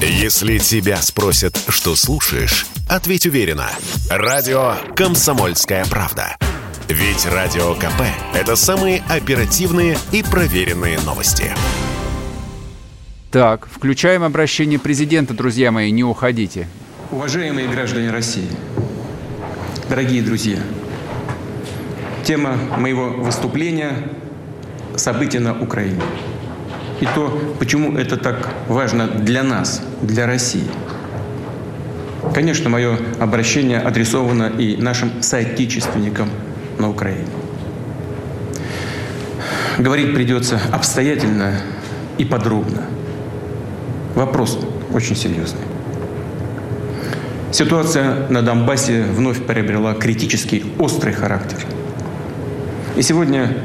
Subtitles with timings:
[0.00, 3.70] Если тебя спросят, что слушаешь, ответь уверенно.
[4.10, 6.36] Радио «Комсомольская правда».
[6.86, 8.02] Ведь Радио КП–
[8.34, 11.50] это самые оперативные и проверенные новости.
[13.30, 16.68] Так, включаем обращение президента, друзья мои, не уходите.
[17.10, 18.48] Уважаемые граждане России,
[19.88, 20.58] дорогие друзья,
[22.22, 24.10] тема моего выступления–
[24.96, 26.02] события на Украине.
[27.00, 30.64] И то, почему это так важно для нас, для России.
[32.34, 36.30] Конечно, мое обращение адресовано и нашим соотечественникам–
[36.78, 37.26] на Украине.
[39.78, 41.60] Говорить придется обстоятельно
[42.18, 42.82] и подробно.
[44.14, 44.58] Вопрос
[44.92, 45.60] очень серьезный.
[47.52, 51.58] Ситуация на Донбассе вновь приобрела критический, острый характер.
[52.96, 53.56] И сегодня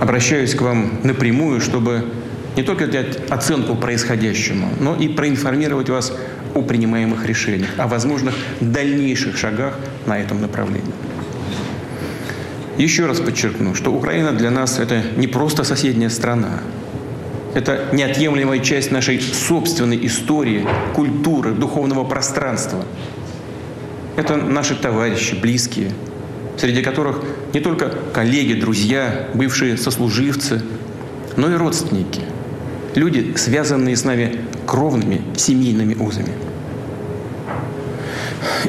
[0.00, 2.04] обращаюсь к вам напрямую, чтобы
[2.56, 6.12] не только дать оценку происходящему, но и проинформировать вас
[6.54, 9.74] о принимаемых решениях, о возможных дальнейших шагах
[10.06, 10.92] на этом направлении.
[12.76, 16.60] Еще раз подчеркну, что Украина для нас это не просто соседняя страна.
[17.54, 22.84] Это неотъемлемая часть нашей собственной истории, культуры, духовного пространства.
[24.16, 25.92] Это наши товарищи, близкие,
[26.56, 30.62] среди которых не только коллеги, друзья, бывшие сослуживцы,
[31.36, 32.22] но и родственники.
[32.94, 36.32] Люди, связанные с нами кровными семейными узами.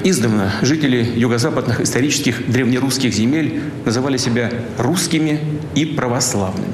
[0.04, 5.40] Издавна жители юго-западных исторических древнерусских земель называли себя русскими
[5.76, 6.74] и православными.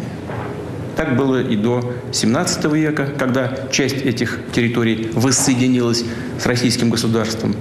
[0.96, 6.04] Так было и до 17 века, когда часть этих территорий воссоединилась
[6.42, 7.56] с российским государством,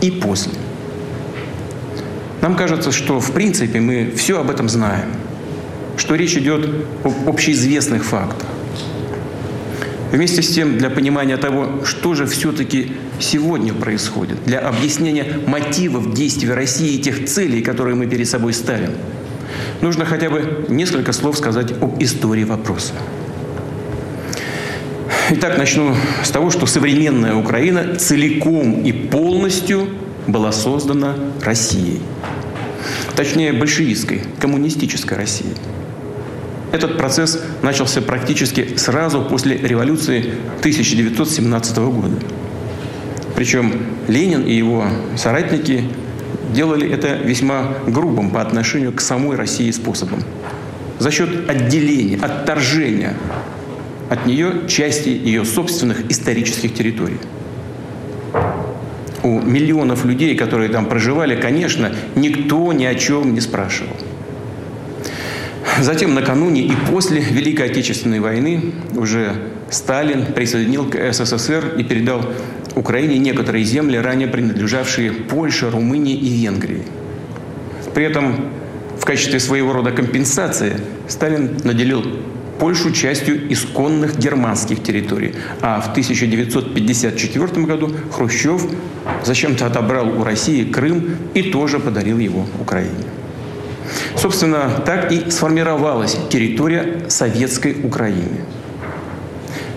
[0.00, 0.52] и после.
[2.42, 5.08] Нам кажется, что в принципе мы все об этом знаем,
[5.96, 6.68] что речь идет
[7.02, 8.48] об общеизвестных фактах.
[10.12, 16.50] Вместе с тем, для понимания того, что же все-таки сегодня происходит, для объяснения мотивов действий
[16.50, 18.92] России и тех целей, которые мы перед собой ставим,
[19.80, 22.92] нужно хотя бы несколько слов сказать об истории вопроса.
[25.30, 29.88] Итак, начну с того, что современная Украина целиком и полностью
[30.26, 32.00] была создана Россией.
[33.16, 35.54] Точнее, большевистской, коммунистической Россией.
[36.74, 42.16] Этот процесс начался практически сразу после революции 1917 года.
[43.36, 43.74] Причем
[44.08, 44.84] Ленин и его
[45.16, 45.84] соратники
[46.52, 50.24] делали это весьма грубым по отношению к самой России способом.
[50.98, 53.14] За счет отделения, отторжения
[54.10, 57.20] от нее части ее собственных исторических территорий.
[59.22, 63.94] У миллионов людей, которые там проживали, конечно, никто ни о чем не спрашивал.
[65.80, 69.32] Затем накануне и после Великой Отечественной войны уже
[69.70, 72.24] Сталин присоединил к СССР и передал
[72.76, 76.82] Украине некоторые земли, ранее принадлежавшие Польше, Румынии и Венгрии.
[77.92, 78.50] При этом
[78.98, 80.76] в качестве своего рода компенсации
[81.08, 82.04] Сталин наделил
[82.58, 85.34] Польшу частью исконных германских территорий.
[85.60, 88.62] А в 1954 году Хрущев
[89.24, 93.04] зачем-то отобрал у России Крым и тоже подарил его Украине.
[94.16, 98.40] Собственно, так и сформировалась территория советской Украины.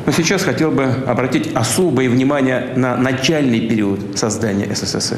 [0.05, 5.17] Но сейчас хотел бы обратить особое внимание на начальный период создания СССР.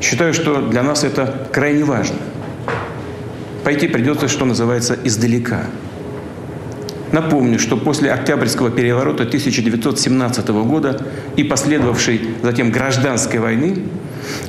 [0.00, 2.16] Считаю, что для нас это крайне важно.
[3.62, 5.66] Пойти придется, что называется, издалека.
[7.12, 11.00] Напомню, что после Октябрьского переворота 1917 года
[11.36, 13.84] и последовавшей затем гражданской войны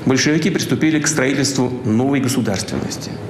[0.05, 3.11] большевики приступили к строительству новой государственности–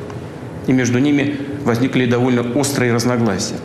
[0.68, 3.56] и между ними возникли довольно острые разногласия.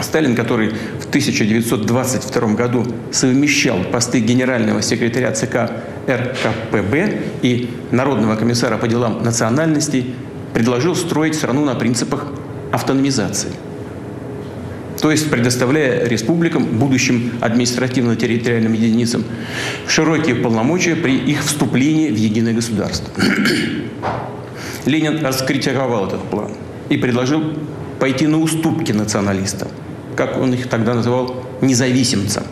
[0.00, 0.70] Сталин, который
[1.00, 5.70] в 1922 году совмещал посты генерального секретаря ЦК
[6.08, 10.14] РКПБ и Народного комиссара по делам национальностей,
[10.54, 12.26] предложил строить страну на принципах
[12.72, 13.50] автономизации.
[15.00, 19.24] То есть предоставляя республикам, будущим административно-территориальным единицам,
[19.86, 23.08] широкие полномочия при их вступлении в единое государство.
[24.88, 26.50] Ленин раскритиковал этот план
[26.88, 27.42] и предложил
[28.00, 29.68] пойти на уступки националистам,
[30.16, 32.44] как он их тогда называл, независимцам.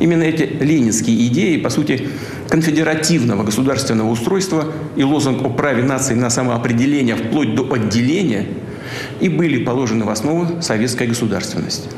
[0.00, 2.08] Именно эти ленинские идеи, по сути,
[2.48, 8.46] конфедеративного государственного устройства и лозунг о праве нации на самоопределение вплоть до отделения
[9.20, 11.88] и были положены в основу советской государственности.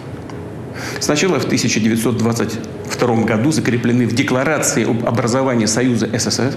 [1.01, 6.55] Сначала в 1922 году закреплены в Декларации об образовании Союза СССР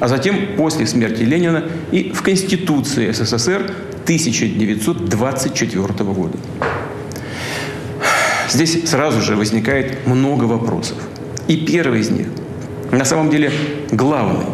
[0.00, 3.70] а затем после смерти Ленина и в Конституции СССР
[4.04, 6.38] 1924 года.
[8.50, 10.96] Здесь сразу же возникает много вопросов.
[11.46, 12.26] И первый из них,
[12.90, 13.52] на самом деле
[13.92, 14.46] главный.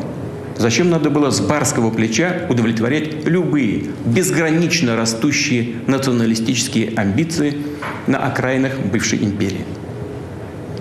[0.58, 7.58] Зачем надо было с барского плеча удовлетворять любые безгранично растущие националистические амбиции
[8.06, 9.64] на окраинах бывшей империи?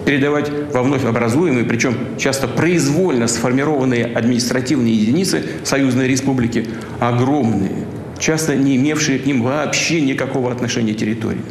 [0.06, 6.68] Передавать во вновь образуемые, причем часто произвольно сформированные административные единицы Союзной Республики
[7.00, 7.86] огромные,
[8.20, 11.42] часто не имевшие к ним вообще никакого отношения территории.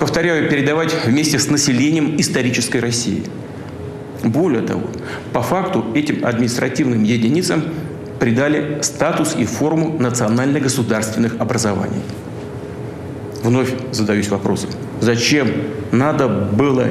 [0.00, 3.22] Повторяю, передавать вместе с населением исторической России–
[4.24, 4.84] более того,
[5.32, 7.62] по факту этим административным единицам
[8.18, 12.00] придали статус и форму национально-государственных образований.
[13.42, 14.70] Вновь задаюсь вопросом,
[15.04, 15.48] зачем
[15.92, 16.88] надо было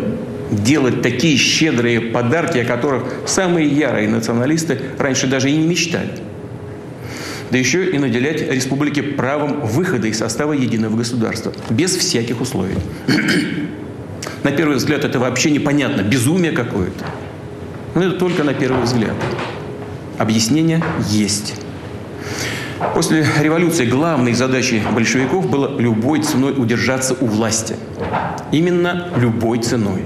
[0.51, 6.10] делать такие щедрые подарки, о которых самые ярые националисты раньше даже и не мечтали?
[7.50, 12.75] Да еще и наделять республики правом выхода из состава единого государства, без всяких условий.
[14.44, 17.06] На первый взгляд это вообще непонятно, безумие какое-то.
[17.95, 19.16] Но это только на первый взгляд.
[20.18, 21.56] Объяснение есть.
[22.94, 27.75] После революции главной задачей большевиков было любой ценой удержаться у власти.
[28.51, 30.03] Именно любой ценой.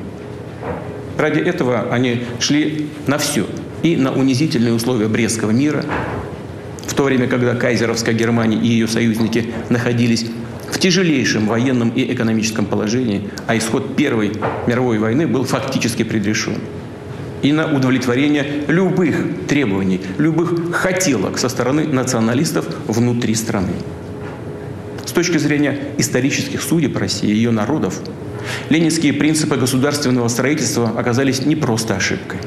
[1.18, 3.46] Ради этого они шли на все.
[3.84, 5.84] И на унизительные условия Брестского мира,
[6.86, 10.26] в то время, когда кайзеровская Германия и ее союзники находились
[10.72, 14.34] в тяжелейшем военном и экономическом положении, а исход Первой
[14.66, 16.56] мировой войны был фактически предрешен
[17.42, 23.74] и на удовлетворение любых требований, любых хотелок со стороны националистов внутри страны.
[25.06, 28.00] С точки зрения исторических судеб России и ее народов,
[28.70, 32.40] ленинские принципы государственного строительства оказались не просто ошибкой.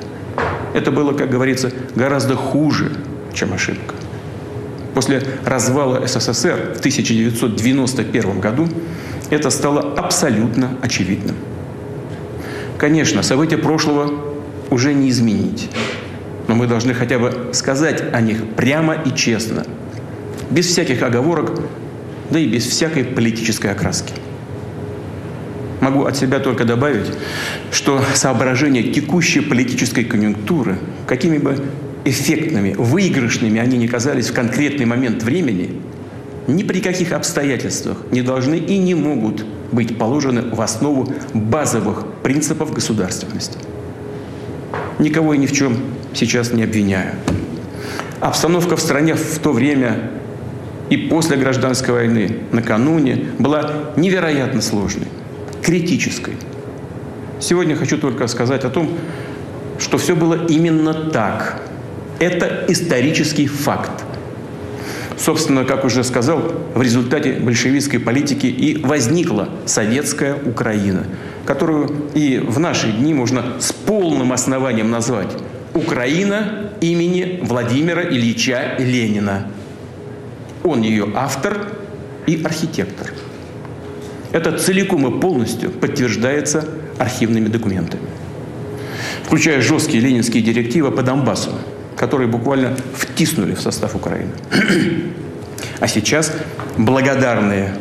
[0.74, 2.92] Это было, как говорится, гораздо хуже,
[3.32, 3.94] чем ошибка.
[4.94, 8.68] После развала СССР в 1991 году
[9.30, 11.36] это стало абсолютно очевидным.
[12.78, 14.29] Конечно, события прошлого
[14.70, 15.68] уже не изменить.
[16.48, 19.64] Но мы должны хотя бы сказать о них прямо и честно,
[20.50, 21.60] без всяких оговорок,
[22.30, 24.12] да и без всякой политической окраски.
[25.80, 27.06] Могу от себя только добавить,
[27.72, 31.56] что соображения текущей политической конъюнктуры, какими бы
[32.04, 35.80] эффектными, выигрышными они ни казались в конкретный момент времени,
[36.46, 42.74] ни при каких обстоятельствах не должны и не могут быть положены в основу базовых принципов
[42.74, 43.58] государственности–
[45.00, 45.76] никого и ни в чем
[46.14, 47.14] сейчас не обвиняю.
[48.20, 50.10] Обстановка в стране в то время
[50.90, 55.08] и после гражданской войны, накануне, была невероятно сложной,
[55.62, 56.34] критической.
[57.40, 58.98] Сегодня хочу только сказать о том,
[59.78, 61.62] что все было именно так.
[62.18, 64.04] Это исторический факт.
[65.20, 66.40] Собственно, как уже сказал,
[66.74, 71.04] в результате большевистской политики и возникла советская Украина–
[71.50, 75.36] которую и в наши дни можно с полным основанием назвать
[75.74, 79.48] «Украина имени Владимира Ильича Ленина».
[80.62, 81.72] Он ее автор
[82.26, 83.12] и архитектор.
[84.30, 86.68] Это целиком и полностью подтверждается
[86.98, 88.04] архивными документами,
[89.24, 91.50] включая жесткие ленинские директивы по Донбассу,
[92.00, 94.30] которые буквально втиснули в состав Украины.
[95.80, 96.32] А сейчас
[96.78, 97.74] благодарные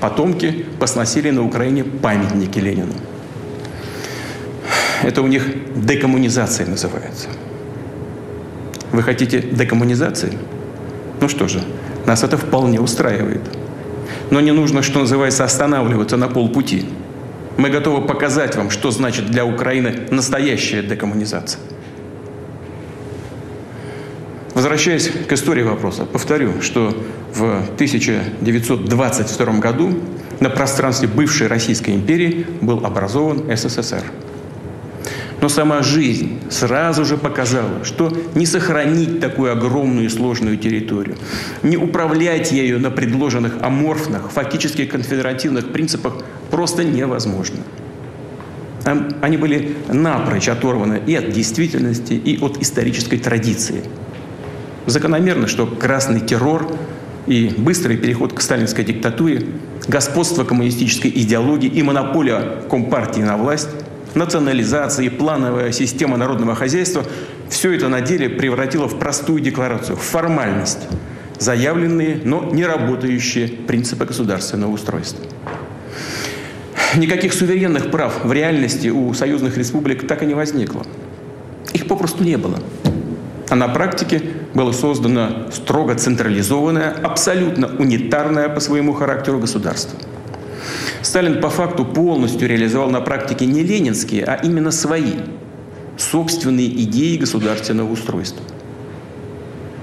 [0.00, 2.92] потомки посносили на Украине памятники Ленину.
[5.02, 5.46] Это у них
[5.76, 7.28] декоммунизация называется.
[8.92, 10.36] Вы хотите декоммунизации?
[11.22, 11.62] Ну что же,
[12.04, 13.40] нас это вполне устраивает.
[14.30, 16.84] Но не нужно, что называется, останавливаться на полпути.
[17.56, 21.60] Мы готовы показать вам, что значит для Украины настоящая декоммунизация.
[24.64, 26.96] Возвращаясь к истории вопроса, повторю, что
[27.34, 27.42] в
[27.74, 29.98] 1922 году
[30.40, 34.02] на пространстве бывшей Российской империи был образован СССР.
[35.42, 41.18] Но сама жизнь сразу же показала, что не сохранить такую огромную и сложную территорию,
[41.62, 47.58] не управлять ею на предложенных аморфных, фактически конфедеративных принципах просто невозможно.
[49.20, 53.82] Они были напрочь оторваны и от действительности, и от исторической традиции–
[54.86, 56.70] Закономерно, что красный террор
[57.26, 59.46] и быстрый переход к сталинской диктатуре,
[59.88, 63.68] господство коммунистической идеологии и монополия Компартии на власть,
[64.14, 67.04] национализация и плановая система народного хозяйства–
[67.48, 70.88] все это на деле превратило в простую декларацию, в формальность,
[71.38, 75.24] заявленные, но не работающие принципы государственного устройства.
[76.96, 80.84] Никаких суверенных прав в реальности у союзных республик так и не возникло.
[81.72, 82.60] Их попросту не было.
[83.50, 84.22] А на практике
[84.54, 89.98] было создано строго централизованное, абсолютно унитарное по своему характеру государство.
[91.02, 95.12] Сталин по факту полностью реализовал на практике не ленинские, а именно свои,
[95.98, 98.42] собственные идеи государственного устройства.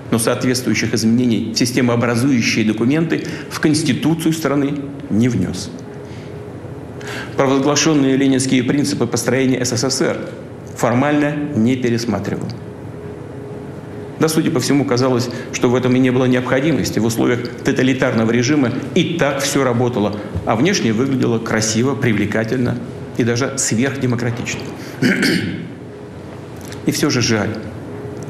[0.10, 4.74] Но соответствующих изменений в системообразующие документы в Конституцию страны
[5.10, 5.70] не внес.
[7.38, 10.18] Провозглашенные ленинские принципы построения СССР
[10.76, 12.48] формально не пересматривал.
[14.22, 17.00] Да, судя по всему, казалось, что в этом и не было необходимости.
[17.00, 22.78] В условиях тоталитарного режима и так все работало, а внешне выглядело красиво, привлекательно
[23.18, 24.60] и даже сверхдемократично.
[26.86, 27.50] И все же жаль.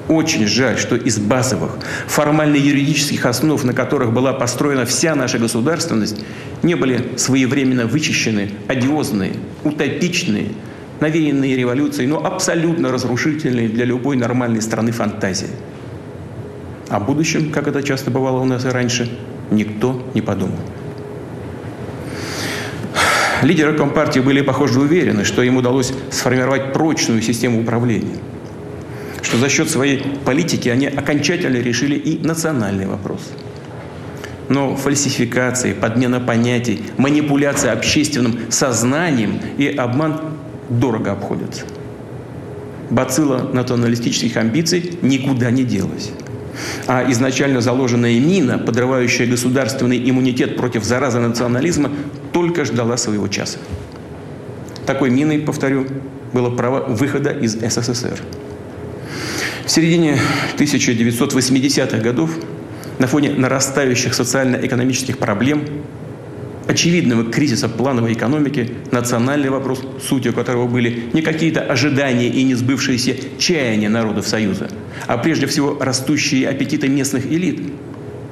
[0.07, 1.71] Очень жаль, что из базовых,
[2.07, 6.23] формально-юридических основ, на которых была построена вся наша государственность,
[6.63, 9.33] не были своевременно вычищены одиозные,
[9.65, 10.49] утопичные,
[11.01, 15.49] навеянные революцией, но абсолютно разрушительные для любой нормальной страны фантазии.
[16.91, 19.09] О будущем, как это часто бывало у нас и раньше,
[19.49, 20.57] никто не подумал.
[23.43, 28.17] Лидеры Компартии были, похоже, уверены, что им удалось сформировать прочную систему управления,
[29.21, 33.21] что за счет своей политики они окончательно решили и национальный вопрос.
[34.49, 40.19] Но фальсификации, подмена понятий, манипуляция общественным сознанием и обман
[40.69, 41.61] дорого обходятся.
[42.89, 46.11] Бацилла националистических амбиций никуда не делась
[46.87, 51.91] а изначально заложенная мина, подрывающая государственный иммунитет против заразы национализма,
[52.31, 53.59] только ждала своего часа.
[54.85, 55.85] Такой миной, повторю,
[56.33, 58.19] было право выхода из СССР.
[59.65, 60.17] В середине
[60.57, 62.31] 1980-х годов
[62.99, 65.63] на фоне нарастающих социально-экономических проблем
[66.71, 73.15] очевидного кризиса плановой экономики, национальный вопрос, сутью которого были не какие-то ожидания и не сбывшиеся
[73.37, 74.69] чаяния народов Союза,
[75.05, 77.61] а прежде всего растущие аппетиты местных элит,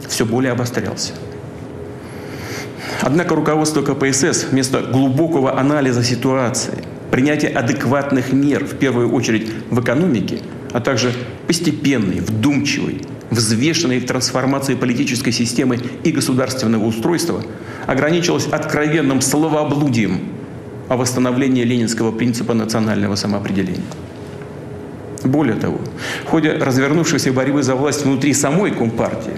[0.08, 1.14] все более обострялся.
[3.02, 10.40] Однако руководство КПСС вместо глубокого анализа ситуации, принятия адекватных мер, в первую очередь в экономике,
[10.72, 11.12] а также
[11.48, 17.44] постепенной, вдумчивой, взвешенной трансформации политической системы и государственного устройства,
[17.90, 20.20] ограничилась откровенным словоблудием
[20.90, 23.82] о восстановлении ленинского принципа национального самоопределения.
[25.24, 25.80] Более того,
[26.24, 29.38] в ходе развернувшейся борьбы за власть внутри самой Компартии,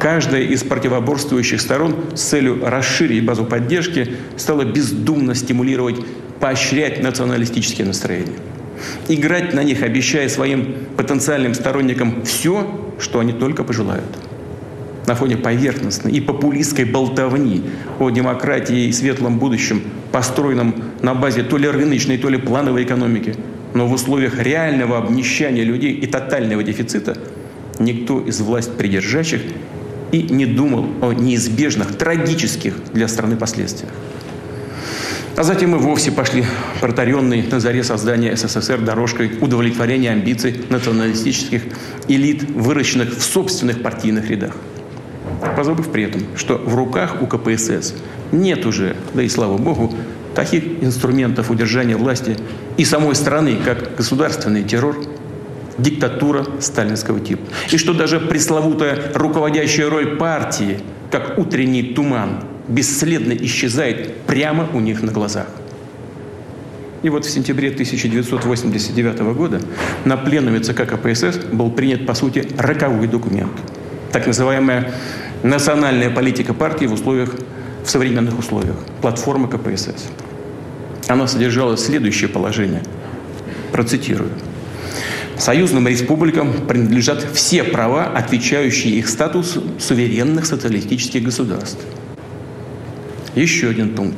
[0.00, 5.96] каждая из противоборствующих сторон с целью расширить базу поддержки стала бездумно стимулировать,
[6.40, 8.36] поощрять националистические настроения
[9.08, 12.66] играть на них, обещая своим потенциальным сторонникам все,
[12.98, 14.06] что они только пожелают.
[15.10, 17.64] На фоне поверхностной и популистской болтовни
[17.98, 23.34] о демократии и светлом будущем, построенном на базе то ли рыночной, то ли плановой экономики,
[23.74, 27.18] но в условиях реального обнищания людей и тотального дефицита,
[27.80, 29.42] никто из власть придержащих
[30.12, 33.90] и не думал о неизбежных, трагических для страны последствиях.
[35.36, 36.44] А затем и вовсе пошли
[36.80, 41.62] протаренные на заре создания СССР дорожкой удовлетворения амбиций националистических
[42.06, 44.52] элит, выращенных в собственных партийных рядах.
[45.56, 47.94] Позабыв при этом, что в руках у КПСС
[48.32, 49.92] нет уже, да и слава богу,
[50.34, 52.36] таких инструментов удержания власти
[52.76, 54.96] и самой страны, как государственный террор,
[55.78, 57.42] диктатура сталинского типа.
[57.70, 60.80] И что даже пресловутая руководящая роль партии,
[61.10, 65.46] как утренний туман, бесследно исчезает прямо у них на глазах.
[67.02, 69.60] И вот в сентябре 1989 года
[70.04, 73.52] на пленуме ЦК КПСС был принят, по сути, роковой документ.
[74.12, 74.92] Так называемая
[75.42, 77.34] национальная политика партии в условиях,
[77.84, 78.76] в современных условиях.
[79.00, 80.08] Платформа КПСС.
[81.08, 82.82] Она содержала следующее положение.
[83.72, 84.30] Процитирую.
[85.38, 91.84] Союзным республикам принадлежат все права, отвечающие их статусу суверенных социалистических государств–
[93.34, 94.16] еще один пункт.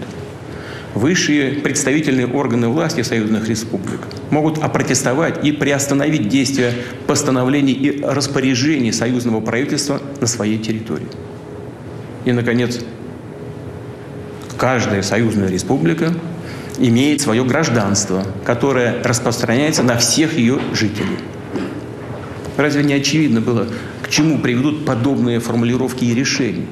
[0.95, 6.75] Высшие представительные органы власти союзных республик могут опротестовать и приостановить действия
[7.07, 11.09] постановлений и распоряжений союзного правительства на своей территории.
[12.27, 12.79] И, наконец,
[14.59, 16.13] каждая союзная республика
[16.79, 21.19] имеет свое гражданство, которое распространяется на всех ее жителей.
[22.59, 23.67] Разве не очевидно было,
[24.03, 26.67] к чему приведут подобные формулировки и решения?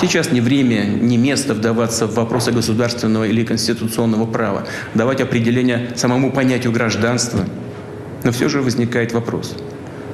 [0.00, 6.32] Сейчас не время, не место вдаваться в вопросы государственного или конституционного права, давать определение самому
[6.32, 7.44] понятию гражданства.
[8.24, 9.54] Но все же возникает вопрос.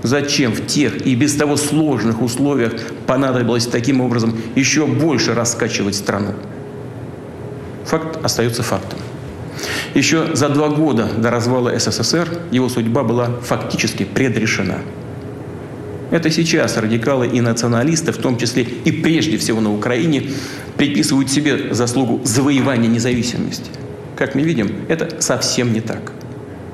[0.03, 2.73] Зачем в тех и без того сложных условиях
[3.07, 6.35] понадобилось таким образом еще больше раскачивать страну?
[7.85, 8.99] Факт остается фактом.
[9.95, 14.79] Еще за два года до развала СССР его судьба была фактически предрешена.
[16.11, 20.31] Это сейчас радикалы и националисты, в том числе и прежде всего на Украине,
[20.77, 23.71] приписывают себе заслугу завоевания независимости.
[24.17, 26.13] Как мы видим, это совсем не так.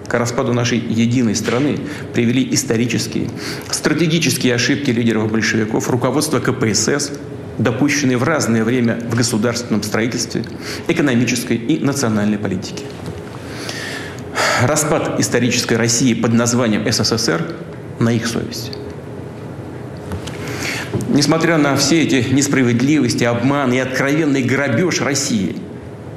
[0.07, 1.79] К распаду нашей единой страны
[2.13, 3.29] привели исторические,
[3.71, 7.11] стратегические ошибки лидеров большевиков, руководства КПСС,
[7.59, 10.45] допущенные в разное время в государственном строительстве,
[10.87, 12.85] экономической и национальной политике.
[14.63, 17.43] Распад исторической России под названием СССР
[17.99, 18.71] на их совесть.
[21.15, 25.55] Несмотря на все эти несправедливости, обман и откровенный грабеж России,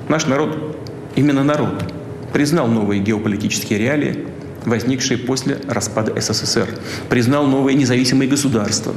[0.10, 0.76] наш народ,
[1.16, 1.94] именно народ,
[2.34, 4.26] признал новые геополитические реалии,
[4.66, 6.68] возникшие после распада СССР,
[7.10, 8.96] признал новые независимые государства.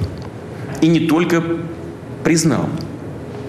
[0.80, 1.44] И не только
[2.24, 2.70] признал.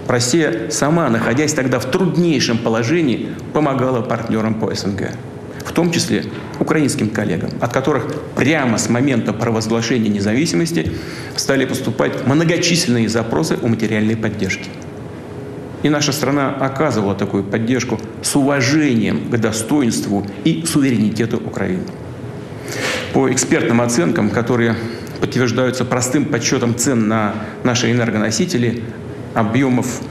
[0.10, 5.12] Россия сама, находясь тогда в труднейшем положении, помогала партнерам по СНГ
[5.72, 6.25] в том числе
[6.62, 10.91] украинским коллегам, от которых прямо с момента провозглашения независимости
[11.36, 14.70] стали поступать многочисленные запросы о материальной поддержке.
[15.82, 21.84] И наша страна оказывала такую поддержку с уважением к достоинству и суверенитету Украины.
[23.13, 24.75] По экспертным оценкам, которые
[25.20, 28.84] подтверждаются простым подсчетом цен на наши энергоносители,
[29.34, 30.01] объемов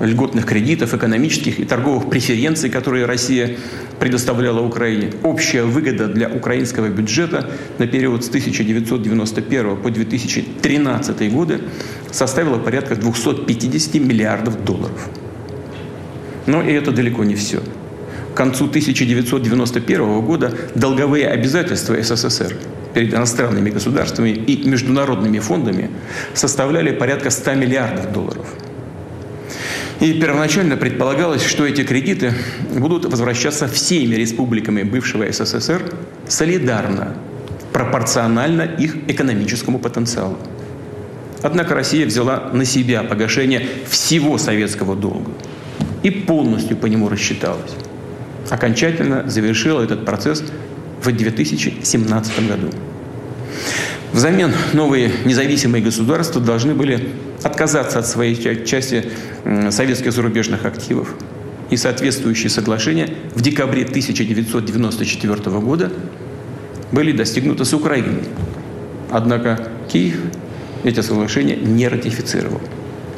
[0.00, 3.56] льготных кредитов, экономических и торговых преференций, которые Россия
[3.98, 5.12] предоставляла Украине.
[5.22, 11.60] Общая выгода для украинского бюджета на период с 1991 по 2013 годы
[12.10, 15.08] составила порядка 250 миллиардов долларов.
[16.46, 17.60] Но и это далеко не все.
[18.32, 22.56] К концу 1991 года долговые обязательства СССР
[22.94, 25.90] перед иностранными государствами и международными фондами
[26.34, 28.46] составляли порядка 100 миллиардов долларов–
[30.00, 32.32] и первоначально предполагалось, что эти кредиты
[32.70, 35.82] будут возвращаться всеми республиками бывшего СССР
[36.28, 37.14] солидарно,
[37.72, 40.38] пропорционально их экономическому потенциалу.
[41.42, 45.32] Однако Россия взяла на себя погашение всего советского долга
[46.02, 47.72] и полностью по нему рассчиталась.
[48.50, 50.42] Окончательно завершила этот процесс
[51.02, 52.70] в 2017 году.
[54.12, 57.08] Взамен новые независимые государства должны были
[57.42, 59.04] отказаться от своей части
[59.70, 61.14] советских зарубежных активов.
[61.70, 65.92] И соответствующие соглашения в декабре 1994 года
[66.92, 68.24] были достигнуты с Украиной.
[69.10, 70.16] Однако Киев
[70.84, 72.60] эти соглашения не ратифицировал.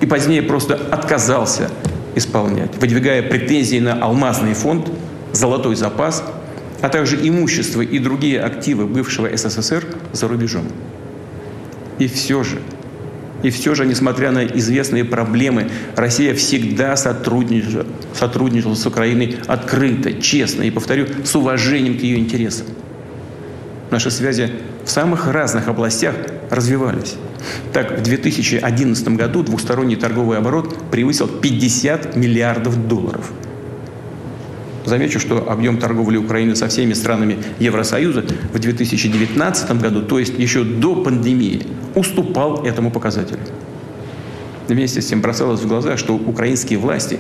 [0.01, 1.71] И позднее просто отказался
[2.17, 4.91] исполнять, выдвигая претензии на алмазный фонд,
[5.33, 6.25] золотой запас–
[6.81, 10.65] а также имущество и другие активы бывшего СССР за рубежом.
[11.99, 12.61] И все же,
[13.43, 20.63] и все же, несмотря на известные проблемы, Россия всегда сотрудничала, сотрудничала с Украиной открыто, честно
[20.63, 22.67] и, повторю, с уважением к ее интересам.
[23.91, 24.51] Наши связи
[24.85, 26.15] в самых разных областях
[26.51, 27.17] развивались.
[27.73, 33.31] Так, в 2011 году двусторонний торговый оборот превысил 50 миллиардов долларов–
[34.85, 40.65] Замечу, что объем торговли Украины со всеми странами Евросоюза в 2019 году, то есть еще
[40.65, 43.41] до пандемии, уступал этому показателю.
[44.69, 47.19] Вместе с тем бросалось в глаза, что украинские власти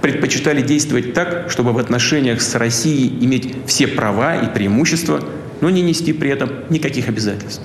[0.00, 5.20] предпочитали действовать так, чтобы в отношениях с Россией иметь все права и преимущества,
[5.60, 7.62] но не нести при этом никаких обязательств.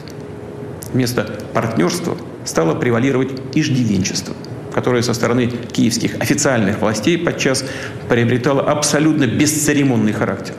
[0.91, 4.33] Вместо партнерства стало превалировать иждивенчество–
[4.77, 7.65] которое со стороны киевских официальных властей подчас
[8.09, 10.53] приобретало абсолютно бесцеремонный характер.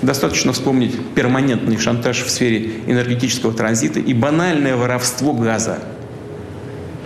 [0.00, 5.80] Достаточно вспомнить перманентный шантаж в сфере энергетического транзита и банальное воровство газа.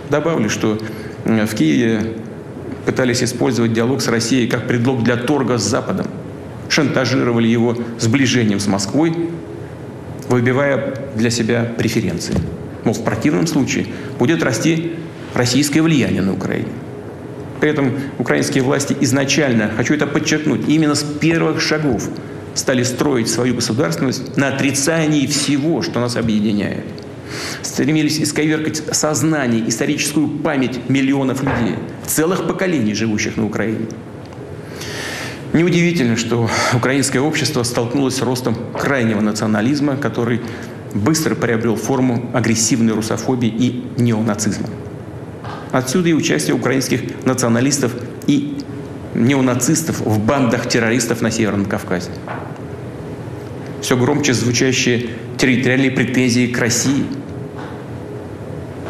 [0.09, 0.77] Добавлю, что
[1.25, 2.13] в Киеве
[2.85, 6.07] пытались использовать диалог с Россией как предлог для торга с Западом.
[6.69, 9.13] Шантажировали его сближением с Москвой,
[10.29, 12.35] выбивая для себя преференции.
[12.85, 14.93] Мол, в противном случае будет расти
[15.33, 16.69] российское влияние на Украине.
[17.59, 22.09] При этом украинские власти изначально, хочу это подчеркнуть, именно с первых шагов
[22.55, 26.83] стали строить свою государственность на отрицании всего, что нас объединяет.
[27.61, 33.85] Стремились исковеркать сознание, историческую память миллионов людей, целых поколений, живущих на Украине.
[35.53, 40.41] Неудивительно, что украинское общество столкнулось с ростом крайнего национализма, который
[40.93, 44.67] быстро приобрел форму агрессивной русофобии и неонацизма.
[45.71, 47.93] Отсюда и участие украинских националистов
[48.27, 48.57] и
[49.15, 52.11] неонацистов в бандах террористов на Северном Кавказе.
[53.81, 57.05] Все громче звучащие территориальные претензии к России.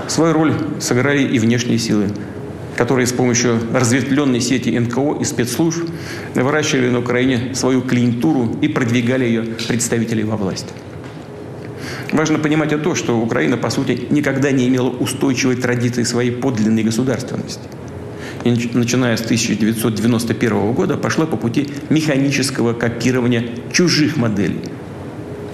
[0.08, 2.10] Свою роль сыграли и внешние силы,
[2.76, 5.88] которые с помощью разветвленной сети НКО и спецслужб
[6.36, 10.67] выращивали на Украине свою клиентуру и продвигали ее представителей во власть.
[12.12, 16.84] Важно понимать и то, что Украина, по сути, никогда не имела устойчивой традиции своей подлинной
[16.84, 17.62] государственности.
[18.43, 24.62] И начиная с 1991 года пошла по пути механического копирования чужих моделей,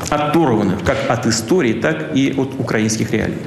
[0.10, 3.38] оторванных как от истории, так и от украинских реалий.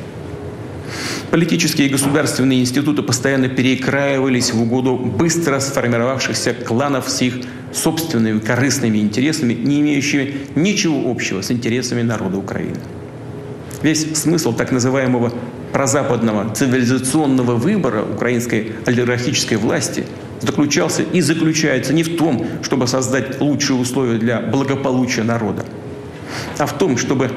[1.30, 7.34] Политические и государственные институты постоянно перекраивались в угоду быстро сформировавшихся кланов с их
[7.72, 12.78] собственными корыстными интересами, не имеющими ничего общего с интересами народа Украины.
[13.82, 15.32] Весь смысл так называемого
[15.72, 20.04] прозападного цивилизационного выбора украинской олигархической власти
[20.40, 25.64] заключался и заключается не в том, чтобы создать лучшие условия для благополучия народа,
[26.58, 27.30] а в том, чтобы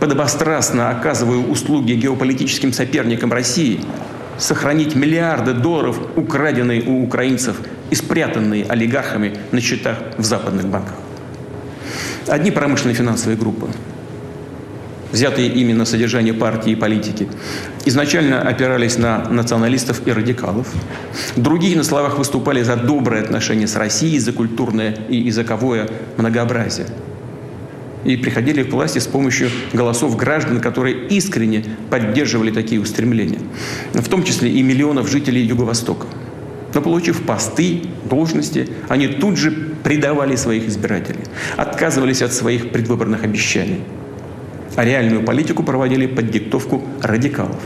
[0.00, 3.80] подобострастно оказывая услуги геополитическим соперникам России,
[4.38, 10.94] сохранить миллиарды долларов, украденные у украинцев и спрятанные олигархами на счетах в западных банках.
[12.26, 13.68] Одни промышленные финансовые группы,
[15.12, 17.28] взятые именно содержание партии и политики,
[17.84, 20.68] изначально опирались на националистов и радикалов.
[21.36, 26.86] Другие на словах выступали за добрые отношения с Россией, за культурное и языковое многообразие–
[28.04, 33.40] и приходили к власти с помощью голосов граждан, которые искренне поддерживали такие устремления,
[33.92, 36.06] в том числе и миллионов жителей Юго-Востока.
[36.72, 39.50] Но получив посты, должности, они тут же
[39.82, 41.24] предавали своих избирателей,
[41.56, 43.80] отказывались от своих предвыборных обещаний,
[44.80, 47.60] а реальную политику проводили под диктовку радикалов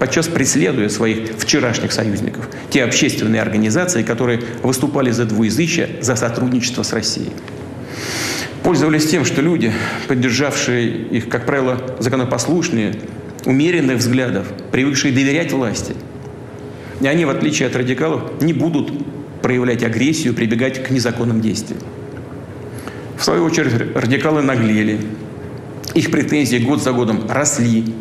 [0.00, 6.92] подчас преследуя своих вчерашних союзников, те общественные организации, которые выступали за двуязычие, за сотрудничество с
[6.92, 7.30] Россией
[8.64, 9.72] пользовались тем, что люди,
[10.08, 12.96] поддержавшие их, как правило, законопослушные,
[13.44, 15.94] умеренных взглядов, привыкшие доверять власти,
[17.00, 18.92] и они, в отличие от радикалов, не будут
[19.40, 21.80] проявлять агрессию, прибегать к незаконным действиям.
[23.16, 24.98] В свою очередь, радикалы наглели.
[25.94, 27.94] Их претензии год за годом росли.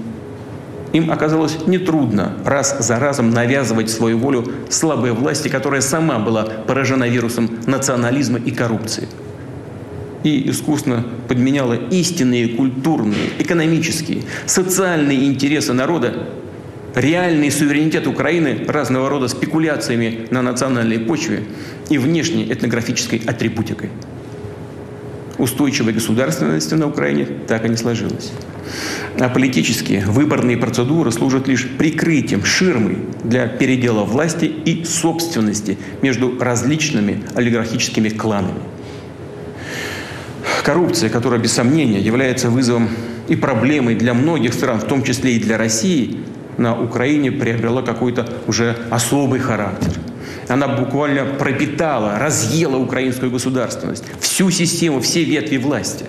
[0.94, 7.08] Им оказалось нетрудно раз за разом навязывать свою волю слабой власти, которая сама была поражена
[7.08, 9.08] вирусом национализма и коррупции–
[10.24, 16.28] и искусно подменяла истинные культурные, экономические, социальные интересы народа,
[16.96, 21.44] реальный суверенитет Украины разного рода спекуляциями на национальной почве
[21.90, 23.90] и внешней этнографической атрибутикой.
[25.40, 28.32] Устойчивой государственности на Украине так и не сложилось.
[29.20, 37.24] А политические выборные процедуры служат лишь прикрытием, ширмой для передела власти и собственности между различными
[37.36, 38.60] олигархическими кланами–
[40.70, 42.90] Коррупция, которая без сомнения является вызовом
[43.28, 46.20] и проблемой для многих стран, в том числе и для России,
[46.58, 49.94] на Украине приобрела какой-то уже особый характер.
[50.50, 56.06] Она буквально пропитала, разъела украинскую государственность, всю систему, все ветви власти.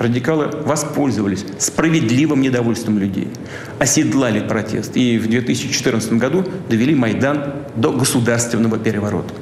[0.00, 3.28] Радикалы воспользовались справедливым недовольством людей,
[3.78, 9.32] оседлали протест и в 2014 году довели Майдан до государственного переворота.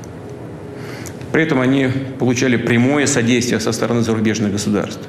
[1.32, 5.00] При этом они получали прямое содействие со стороны зарубежных государств.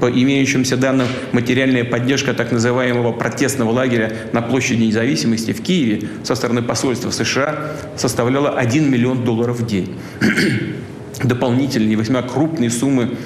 [0.00, 6.34] По имеющимся данным, материальная поддержка так называемого протестного лагеря на площади независимости в Киеве со
[6.34, 9.94] стороны посольства США составляла 1 миллион долларов в день.
[11.22, 13.16] Дополнительные весьма крупные суммы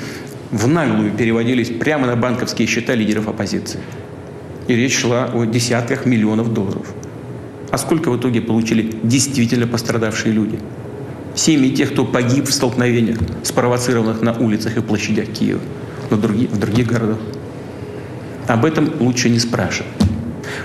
[0.53, 3.81] в наглую переводились прямо на банковские счета лидеров оппозиции.
[4.69, 6.95] И речь шла о десятках миллионов долларов.
[7.71, 10.59] А сколько в итоге получили действительно пострадавшие люди–
[11.35, 15.61] семьи тех, кто погиб в столкновениях, спровоцированных на улицах и площадях Киева,
[16.11, 17.19] но других, в других городах.
[18.47, 19.91] Об этом лучше не спрашивать.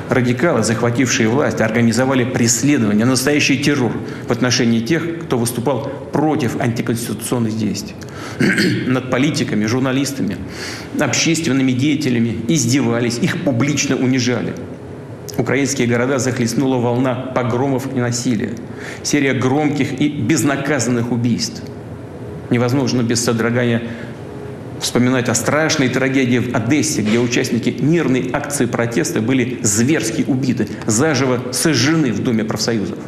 [0.09, 3.91] Радикалы, захватившие власть, организовали преследование, настоящий террор
[4.27, 7.95] в отношении тех, кто выступал против антиконституционных действий.
[8.87, 10.37] Над политиками, журналистами,
[10.99, 14.53] общественными деятелями издевались, их публично унижали–
[15.37, 18.51] Украинские города захлестнула волна погромов и насилия.
[19.03, 21.61] Серия громких и безнаказанных убийств.
[22.49, 23.83] Невозможно без содрогания
[24.79, 31.51] вспоминать о страшной трагедии в Одессе, где участники мирной акции протеста были зверски убиты, заживо
[31.51, 32.99] сожжены в Доме профсоюзов.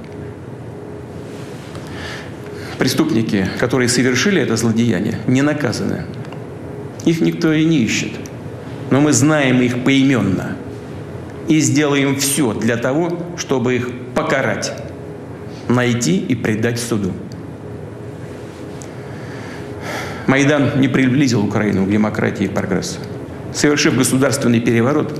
[2.77, 6.05] Преступники, которые совершили это злодеяние, не наказаны.
[7.05, 8.11] Их никто и не ищет.
[8.91, 10.55] Но мы знаем их поименно–
[11.47, 14.73] и сделаем все для того, чтобы их покарать,
[15.67, 17.11] найти и предать суду.
[20.27, 22.99] Майдан не приблизил Украину к демократии и прогрессу.
[23.53, 25.19] Совершив государственный переворот,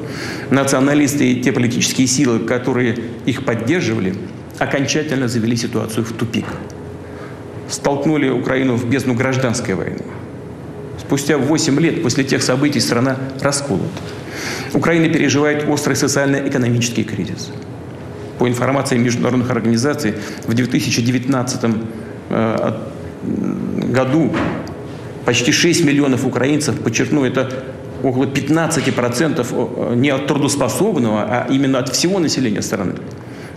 [0.51, 4.15] националисты и те политические силы, которые их поддерживали,
[4.59, 6.45] окончательно завели ситуацию в тупик.
[7.69, 10.03] Столкнули Украину в бездну гражданской войны.
[10.99, 13.87] Спустя 8 лет после тех событий страна расколота.
[14.73, 17.49] Украина переживает острый социально-экономический кризис.
[18.39, 20.15] По информации международных организаций,
[20.45, 21.61] в 2019
[22.29, 22.73] э,
[23.23, 24.33] году
[25.27, 27.51] почти 6 миллионов украинцев, подчеркну, это
[28.01, 32.93] около 15% не от трудоспособного, а именно от всего населения страны,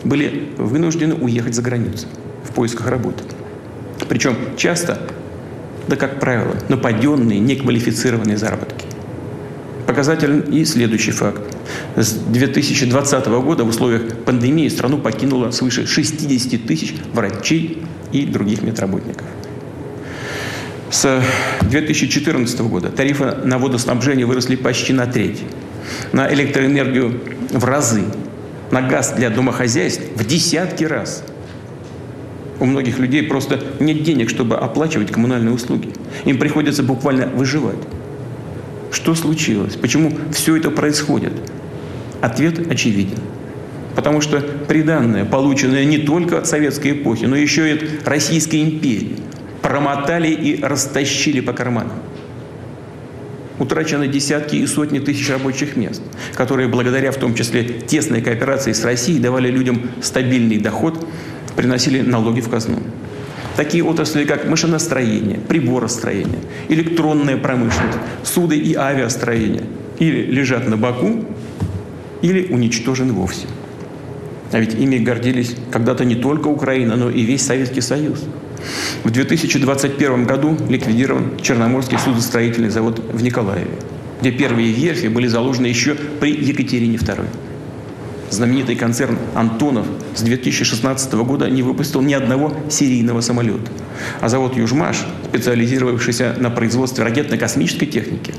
[0.03, 2.09] были вынуждены уехать за границу
[2.43, 3.23] в поисках работы.
[4.09, 4.99] Причем часто,
[5.87, 8.87] да как правило, нападенные, неквалифицированные заработки.
[9.87, 11.41] Показателен и следующий факт.
[11.95, 17.81] С 2020 года в условиях пандемии страну покинуло свыше 60 тысяч врачей
[18.11, 19.27] и других медработников.
[20.90, 21.22] С
[21.62, 25.40] 2014 года тарифы на водоснабжение выросли почти на треть,
[26.12, 28.03] на электроэнергию в разы,
[28.72, 31.22] на газ для домохозяйств в десятки раз.
[32.59, 35.90] У многих людей просто нет денег, чтобы оплачивать коммунальные услуги.
[36.24, 37.79] Им приходится буквально выживать.
[38.90, 39.76] Что случилось?
[39.76, 41.33] Почему все это происходит?
[42.20, 43.18] Ответ очевиден.
[43.94, 49.18] Потому что приданное, полученное не только от советской эпохи, но еще и от Российской империи–
[49.62, 51.99] промотали и растащили по карманам.
[53.59, 56.03] Утрачены десятки и сотни тысяч рабочих мест,
[56.35, 61.07] которые благодаря в том числе тесной кооперации с Россией давали людям стабильный доход,
[61.57, 62.79] приносили налоги в казну.
[63.57, 69.64] Такие отрасли, как машиностроение, приборостроение, электронная промышленность, суды и авиастроение
[69.99, 71.27] или лежат на боку,
[72.23, 73.46] или уничтожены вовсе.
[74.53, 78.25] А ведь ими гордились когда-то не только Украина, но и весь Советский Союз.
[79.05, 83.70] В 2021 году ликвидирован Черноморский судостроительный завод в Николаеве,
[84.20, 87.25] где первые верфи были заложены еще при Екатерине II.
[88.31, 93.73] Знаменитый концерн «Антонов» с 2016 года не выпустил ни одного серийного самолета.
[94.20, 98.33] А завод «Южмаш», специализировавшийся на производстве ракетно-космической техники,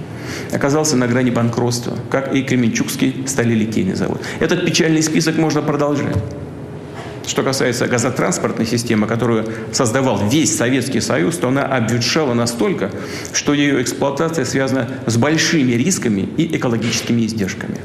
[0.53, 4.21] оказался на грани банкротства, как и Кременчугский сталелитейный завод.
[4.39, 6.15] Этот печальный список можно продолжать.
[7.31, 12.91] Что касается газотранспортной системы, которую создавал весь Советский Союз, то она обветшала настолько,
[13.31, 17.77] что ее эксплуатация связана с большими рисками и экологическими издержками.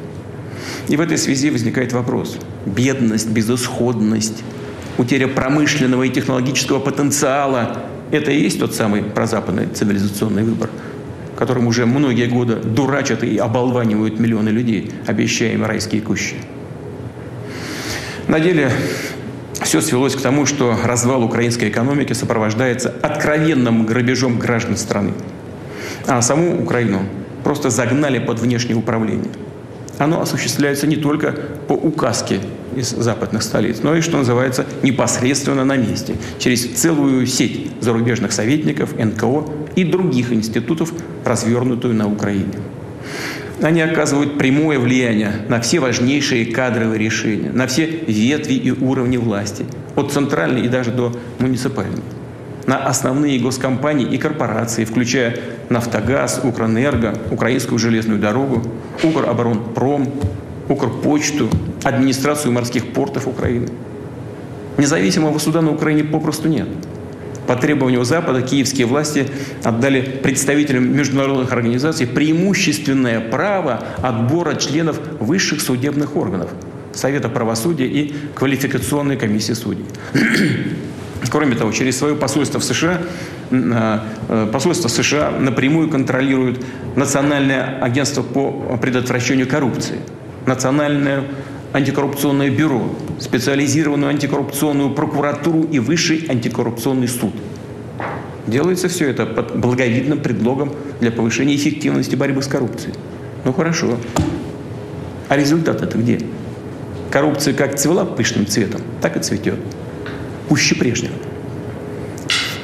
[0.88, 2.38] И в этой связи возникает вопрос.
[2.64, 4.42] Бедность, безысходность,
[4.98, 10.70] утеря промышленного и технологического потенциала– это и есть тот самый прозападный цивилизационный выбор,
[11.38, 16.34] которым уже многие годы дурачат и оболванивают миллионы людей, обещая им райские кущи.
[18.26, 18.72] На деле
[19.62, 25.12] все свелось к тому, что развал украинской экономики сопровождается откровенным грабежом граждан страны.
[26.06, 27.02] А саму Украину
[27.42, 29.30] просто загнали под внешнее управление.
[29.98, 31.32] Оно осуществляется не только
[31.68, 32.40] по указке
[32.74, 38.94] из западных столиц, но и, что называется, непосредственно на месте, через целую сеть зарубежных советников,
[38.98, 40.92] НКО и других институтов,
[41.24, 42.52] развернутую на Украине.
[43.62, 49.64] Они оказывают прямое влияние на все важнейшие кадровые решения, на все ветви и уровни власти,
[49.94, 52.02] от центральной и даже до муниципальной,
[52.66, 55.38] на основные госкомпании и корпорации, включая
[55.70, 58.62] «Нафтогаз», «Укрэнерго», «Украинскую железную дорогу»,
[59.02, 60.12] «Укроборонпром»,
[60.68, 61.48] «Укрпочту»,
[61.82, 63.68] администрацию морских портов Украины.
[64.76, 66.68] Независимого суда на Украине попросту нет–
[67.46, 69.26] по требованию Запада киевские власти
[69.62, 76.50] отдали представителям международных организаций преимущественное право отбора членов высших судебных органов
[76.92, 79.84] Совета правосудия и квалификационной комиссии судей.
[81.30, 83.02] Кроме того, через свое посольство в США
[83.50, 89.96] э, э, посольство США напрямую контролирует Национальное агентство по предотвращению коррупции,
[90.46, 91.24] Национальное
[91.76, 97.34] антикоррупционное бюро, специализированную антикоррупционную прокуратуру и высший антикоррупционный суд.
[98.46, 102.94] Делается все это под благовидным предлогом для повышения эффективности борьбы с коррупцией.
[103.44, 103.98] Ну хорошо.
[105.28, 106.20] А результат это где?
[107.10, 109.58] Коррупция как цвела пышным цветом, так и цветет.
[110.48, 111.14] Пуще прежнего.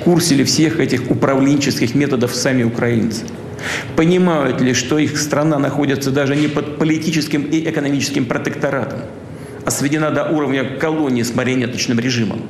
[0.00, 3.24] В курсе ли всех этих управленческих методов сами украинцы?
[3.96, 9.00] Понимают ли, что их страна находится даже не под политическим и экономическим протекторатом,
[9.64, 12.42] а сведена до уровня колонии с марионеточным режимом?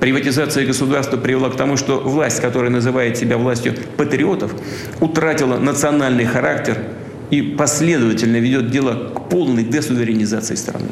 [0.00, 4.52] Приватизация государства привела к тому, что власть, которая называет себя властью патриотов,
[5.00, 6.78] утратила национальный характер
[7.30, 10.88] и последовательно ведет дело к полной десуверенизации страны.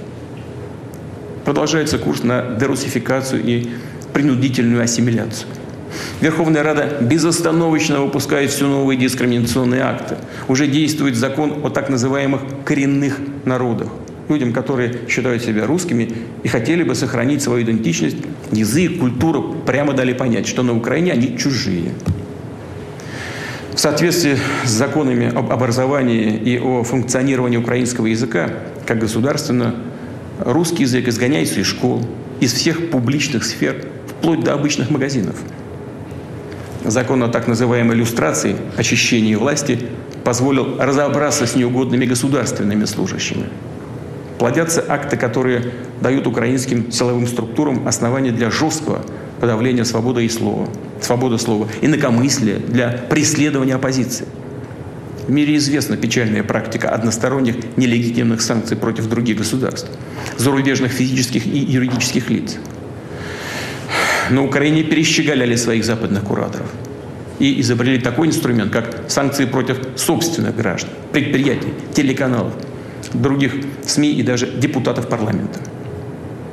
[1.44, 3.68] Продолжается курс на дерусификацию и
[4.12, 5.48] принудительную ассимиляцию.
[6.20, 10.16] Верховная Рада безостановочно выпускает все новые дискриминационные акты.
[10.48, 13.88] Уже действует закон о так называемых коренных народах.
[14.28, 16.10] Людям, которые считают себя русскими
[16.42, 18.16] и хотели бы сохранить свою идентичность,
[18.50, 21.92] язык, культуру, прямо дали понять, что на Украине они чужие.
[23.74, 28.50] В соответствии с законами об образовании и о функционировании украинского языка
[28.86, 29.74] как государственного,
[30.40, 32.02] русский язык изгоняется из школ,
[32.40, 35.36] из всех публичных сфер, вплоть до обычных магазинов.
[36.86, 39.78] Закон о так называемой иллюстрации, очищении власти,
[40.22, 43.46] позволил разобраться с неугодными государственными служащими.
[44.38, 49.02] Плодятся акты, которые дают украинским силовым структурам основания для жесткого
[49.40, 50.68] подавления свободы и слова,
[51.00, 54.26] свободы слова, инакомыслия, для преследования оппозиции.
[55.26, 59.90] В мире известна печальная практика односторонних нелегитимных санкций против других государств,
[60.38, 62.58] зарубежных физических и юридических лиц.
[64.30, 66.66] На Украине перещеголяли своих западных кураторов
[67.38, 72.52] и изобрели такой инструмент, как санкции против собственных граждан, предприятий, телеканалов,
[73.12, 75.60] других СМИ и даже депутатов парламента.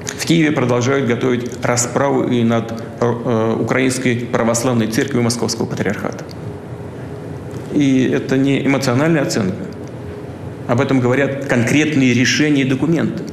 [0.06, 6.24] В Киеве продолжают готовить расправу и над э, Украинской православной церковью Московского патриархата.
[7.74, 9.58] И это не эмоциональная оценка.
[10.68, 13.24] Об этом говорят конкретные решения и документы.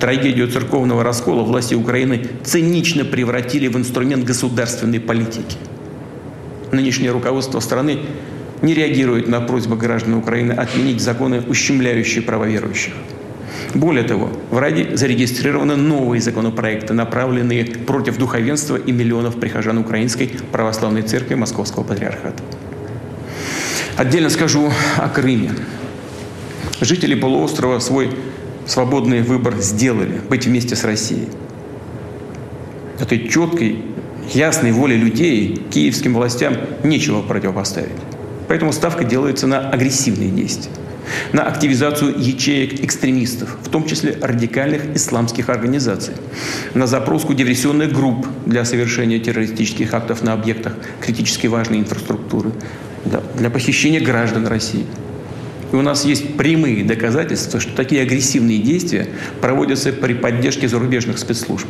[0.00, 5.56] Трагедию церковного раскола власти Украины цинично превратили в инструмент государственной политики.
[6.72, 8.00] Нынешнее руководство страны
[8.62, 12.92] не реагирует на просьбы граждан Украины отменить законы, ущемляющие права верующих.
[13.74, 21.02] Более того, в Раде зарегистрированы новые законопроекты, направленные против духовенства и миллионов прихожан Украинской Православной
[21.02, 22.42] Церкви Московского Патриархата.
[23.96, 25.52] Отдельно скажу о Крыме.
[26.80, 28.10] Жители полуострова свой
[28.66, 31.28] свободный выбор сделали– быть вместе с Россией.
[33.00, 33.82] Этой четкой,
[34.32, 37.90] ясной воле людей киевским властям нечего противопоставить.
[38.48, 40.70] Поэтому ставка делается на агрессивные действия
[41.32, 46.14] на активизацию ячеек экстремистов, в том числе радикальных исламских организаций,
[46.74, 52.52] на запруску диверсионных групп для совершения террористических актов на объектах критически важной инфраструктуры,
[53.36, 54.86] для похищения граждан России.
[55.74, 59.08] И у нас есть прямые доказательства, что такие агрессивные действия
[59.42, 61.66] проводятся при поддержке зарубежных спецслужб.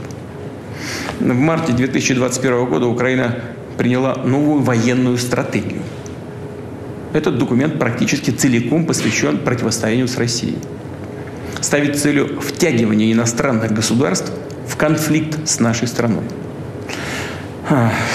[1.19, 3.37] В марте 2021 года Украина
[3.77, 5.83] приняла новую военную стратегию–
[7.15, 10.59] этот документ практически целиком посвящен противостоянию с Россией.
[11.61, 14.33] Ставит целью втягивания иностранных государств
[14.67, 16.25] в конфликт с нашей страной.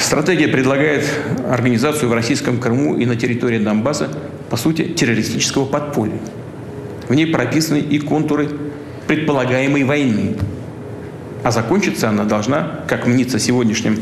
[0.02, 1.06] Стратегия предлагает
[1.50, 4.10] организацию в российском Крыму и на территории Донбасса,
[4.50, 6.20] по сути, террористического подполья.
[7.08, 8.50] В ней прописаны и контуры
[9.08, 10.36] предполагаемой войны.
[11.44, 14.00] А закончиться она должна, как мнится сегодняшним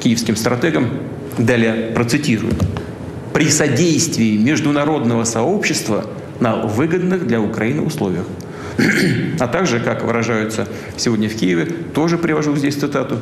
[0.00, 0.90] киевским стратегам,
[1.36, 2.52] далее процитирую,
[3.32, 6.06] при содействии международного сообщества
[6.40, 8.26] на выгодных для Украины условиях.
[9.40, 13.18] А также, как выражаются сегодня в Киеве, тоже привожу здесь цитату.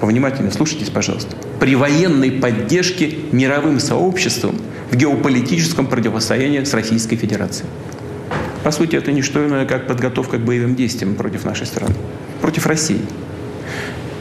[0.00, 1.36] Повнимательнее слушайтесь, пожалуйста.
[1.60, 4.56] При военной поддержке мировым сообществом
[4.90, 7.68] в геополитическом противостоянии с Российской Федерацией.
[8.62, 11.94] По сути, это не что иное, как подготовка к боевым действиям против нашей страны,
[12.40, 13.00] против России.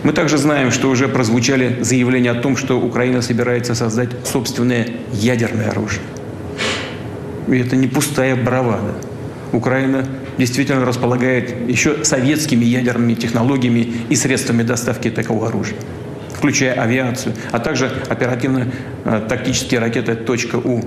[0.04, 5.71] Мы также знаем, что уже прозвучали заявления о том, что Украина собирается создать собственное ядерное
[5.71, 6.04] оружие.
[7.48, 8.93] И это не пустая бравада.
[9.52, 10.06] Украина
[10.38, 15.78] действительно располагает еще советскими ядерными технологиями и средствами доставки такого оружия,
[16.36, 20.17] включая авиацию, а также оперативно-тактические ракеты
[20.63, 20.82] «У»,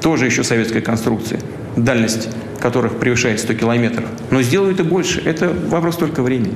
[0.00, 1.38] тоже еще советской конструкции,
[1.76, 2.28] дальность
[2.60, 4.06] которых превышает 100 километров.
[4.30, 5.20] Но сделают и больше.
[5.24, 6.54] Это вопрос только времени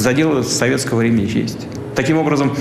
[0.00, 1.66] заделы советского времени есть.
[1.94, 2.56] Таким образом,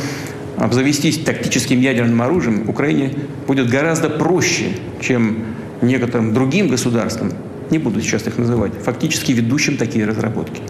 [0.58, 3.14] обзавестись тактическим ядерным оружием Украине
[3.48, 5.46] будет гораздо проще, чем
[5.82, 7.32] некоторым другим государствам,
[7.70, 10.62] не буду сейчас их называть, фактически ведущим такие разработки.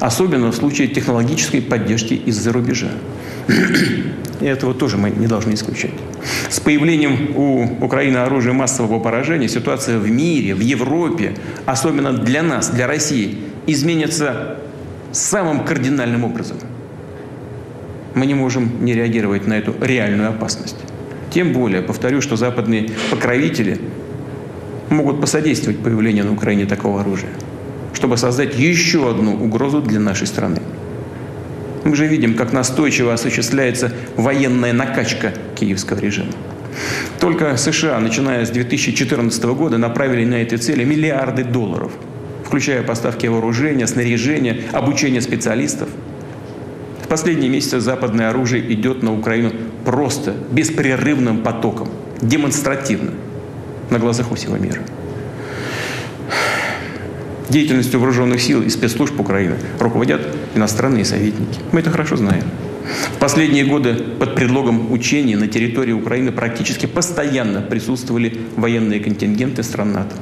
[0.00, 2.88] Особенно в случае технологической поддержки из-за рубежа.
[4.40, 5.92] И этого тоже мы не должны исключать.
[6.48, 12.70] С появлением у Украины оружия массового поражения ситуация в мире, в Европе, особенно для нас,
[12.70, 14.58] для России, изменится
[15.12, 16.56] самым кардинальным образом.
[18.14, 20.76] Мы не можем не реагировать на эту реальную опасность.
[21.30, 23.80] Тем более, повторю, что западные покровители
[24.90, 27.30] могут посодействовать появлению на Украине такого оружия,
[28.02, 30.60] чтобы создать еще одну угрозу для нашей страны.
[31.84, 36.32] Мы же видим, как настойчиво осуществляется военная накачка киевского режима.
[37.20, 41.92] Только США, начиная с 2014 года, направили на эти цели миллиарды долларов–
[42.44, 45.88] включая поставки вооружения, снаряжения, обучение специалистов.
[47.04, 49.52] В последние месяцы западное оружие идет на Украину
[49.84, 51.88] просто беспрерывным потоком,
[52.20, 53.12] демонстративно,
[53.90, 54.80] на глазах у всего мира.
[57.52, 60.22] Деятельностью вооруженных сил и спецслужб Украины руководят
[60.54, 61.60] иностранные советники.
[61.70, 62.44] Мы это хорошо знаем.
[63.14, 69.92] В последние годы под предлогом учений на территории Украины практически постоянно присутствовали военные контингенты стран
[69.92, 70.16] НАТО.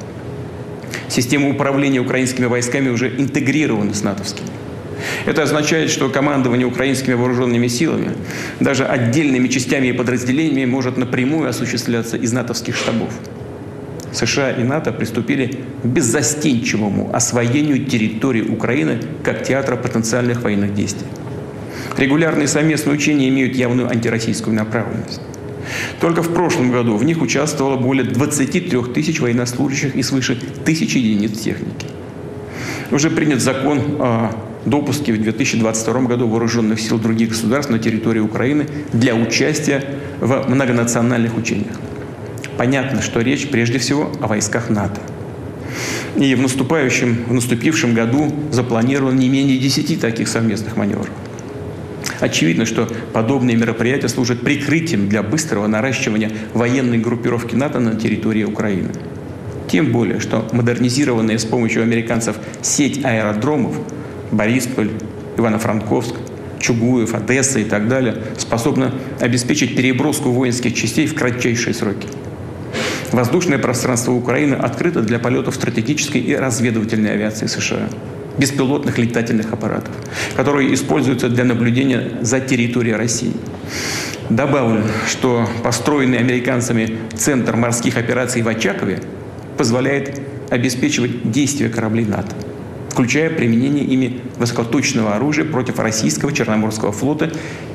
[1.08, 4.48] Система управления украинскими войсками уже интегрирована с натовскими.
[5.24, 8.10] Это означает, что командование украинскими вооруженными силами,
[8.58, 13.12] даже отдельными частями и подразделениями, может напрямую осуществляться из натовских штабов.
[14.12, 21.06] США и НАТО приступили к беззастенчивому освоению территории Украины как театра потенциальных военных действий.
[21.96, 25.20] Регулярные совместные учения имеют явную антироссийскую направленность.
[26.00, 31.38] Только в прошлом году в них участвовало более 23 тысяч военнослужащих и свыше тысячи единиц
[31.38, 31.86] техники.
[32.90, 34.30] Уже принят закон о
[34.66, 39.84] допуске в 2022 году вооруженных сил других государств на территории Украины для участия
[40.20, 41.76] в многонациональных учениях.
[42.60, 45.00] Понятно, что речь прежде всего о войсках НАТО.
[46.14, 51.08] И в наступающем, в наступившем году запланировано не менее 10 таких совместных маневров.
[52.20, 58.90] Очевидно, что подобные мероприятия служат прикрытием для быстрого наращивания военной группировки НАТО на территории Украины.
[59.66, 63.74] Тем более, что модернизированная с помощью американцев сеть аэродромов
[64.32, 64.90] Борисполь,
[65.38, 66.16] Ивано-Франковск,
[66.58, 72.06] Чугуев, Одесса и так далее способна обеспечить переброску воинских частей в кратчайшие сроки.
[73.12, 77.88] Воздушное пространство Украины открыто для полетов стратегической и разведывательной авиации США,
[78.38, 79.94] беспилотных летательных аппаратов,
[80.36, 83.32] которые используются для наблюдения за территорией России.
[84.28, 89.00] Добавлю, что построенный американцами Центр морских операций в Очакове
[89.58, 92.34] позволяет обеспечивать действия кораблей НАТО
[92.90, 97.30] включая применение ими высокоточного оружия против российского Черноморского флота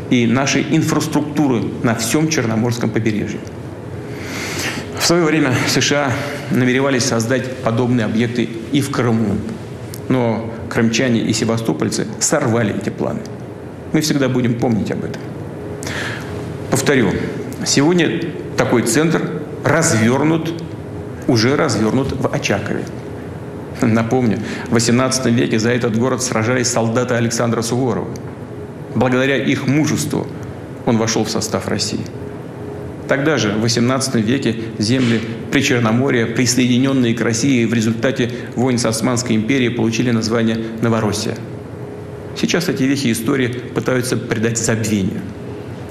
[0.10, 3.40] и нашей инфраструктуры на всем Черноморском побережье.
[5.06, 6.12] В свое время США
[6.50, 9.38] намеревались создать подобные объекты и в Крыму.
[10.10, 13.20] Но крымчане и севастопольцы сорвали эти планы.
[13.94, 15.22] Мы всегда будем помнить об этом.
[16.72, 17.12] Повторю,
[17.68, 18.20] сегодня
[18.58, 19.30] такой центр
[19.64, 20.52] развернут,
[21.28, 22.84] уже развернут в Очакове.
[23.84, 24.40] Напомню,
[24.72, 28.10] в XVIII веке за этот город сражались солдаты Александра Суворова.
[28.96, 30.26] Благодаря их мужеству
[30.88, 32.02] он вошел в состав России.
[33.08, 39.36] Тогда же, в XVIII веке, земли Причерноморья, присоединенные к России в результате войн с Османской
[39.36, 41.38] империей, получили название Новороссия.
[42.36, 45.22] Сейчас эти вехи истории пытаются придать забвению.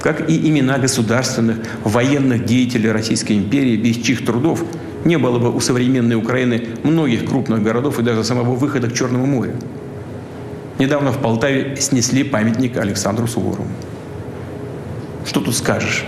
[0.03, 4.63] Как и имена государственных, военных деятелей Российской империи, без чьих трудов
[5.05, 9.25] не было бы у современной Украины многих крупных городов и даже самого выхода к Черному
[9.25, 9.55] морю.
[10.79, 13.69] Недавно в Полтаве снесли памятник Александру Суворову.
[15.25, 16.05] Что тут скажешь?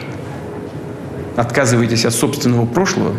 [1.37, 3.15] Отказываетесь от собственного прошлого,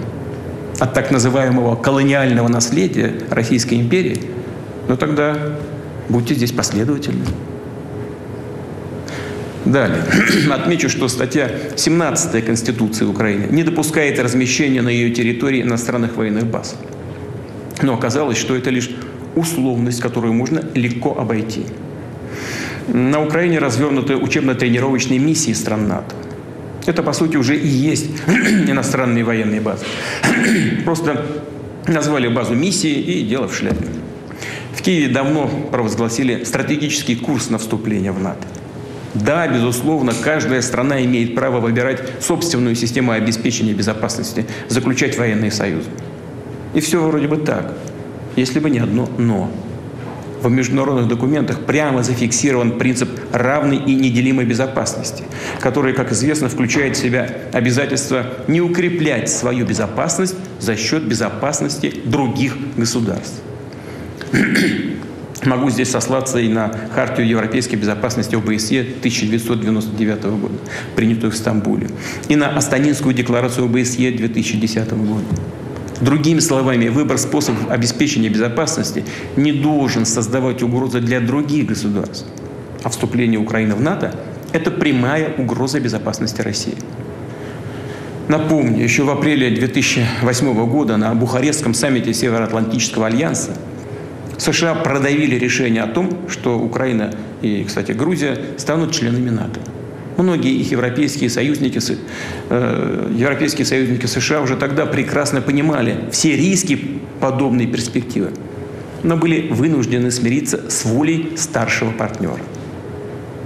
[0.79, 4.21] от так называемого колониального наследия Российской империи,
[4.87, 5.35] но ну тогда
[6.09, 7.25] будьте здесь последовательны.
[9.65, 10.03] Далее.
[10.51, 16.75] Отмечу, что статья 17 Конституции Украины не допускает размещения на ее территории иностранных военных баз.
[17.81, 18.89] Но оказалось, что это лишь
[19.35, 21.65] условность, которую можно легко обойти.
[22.87, 26.15] На Украине развернуты учебно-тренировочные миссии стран НАТО.
[26.87, 28.09] Это, по сути, уже и есть
[28.67, 29.85] иностранные военные базы.
[30.85, 31.25] Просто
[31.85, 33.85] назвали базу миссии и дело в шляпе.
[34.73, 38.47] В Киеве давно провозгласили стратегический курс на вступление в НАТО.
[39.13, 45.89] Да, безусловно, каждая страна имеет право выбирать собственную систему обеспечения безопасности, заключать военные союзы.
[46.73, 47.73] И все вроде бы так,
[48.37, 49.51] если бы не одно «но».
[50.41, 55.23] В международных документах прямо зафиксирован принцип равной и неделимой безопасности,
[55.59, 62.55] который, как известно, включает в себя обязательство не укреплять свою безопасность за счет безопасности других
[62.75, 63.41] государств.
[65.45, 70.55] Могу здесь сослаться и на Хартию европейской безопасности ОБСЕ 1999 года,
[70.95, 71.89] принятую в Стамбуле,
[72.27, 75.25] и на Астанинскую декларацию ОБСЕ 2010 года.
[76.01, 79.03] Другими словами, выбор способов обеспечения безопасности
[79.35, 82.25] не должен создавать угрозы для других государств.
[82.83, 84.13] А вступление Украины в НАТО–
[84.53, 86.75] это прямая угроза безопасности России.
[88.27, 93.51] Напомню, еще в апреле 2008 года на Бухарестском саммите Североатлантического альянса
[94.37, 99.59] США продавили решение о том, что Украина и, кстати, Грузия станут членами НАТО.
[100.17, 101.79] Многие их европейские союзники,
[102.49, 106.79] э, европейские союзники США уже тогда прекрасно понимали все риски
[107.19, 108.31] подобной перспективы,
[109.03, 112.41] но были вынуждены смириться с волей старшего партнера.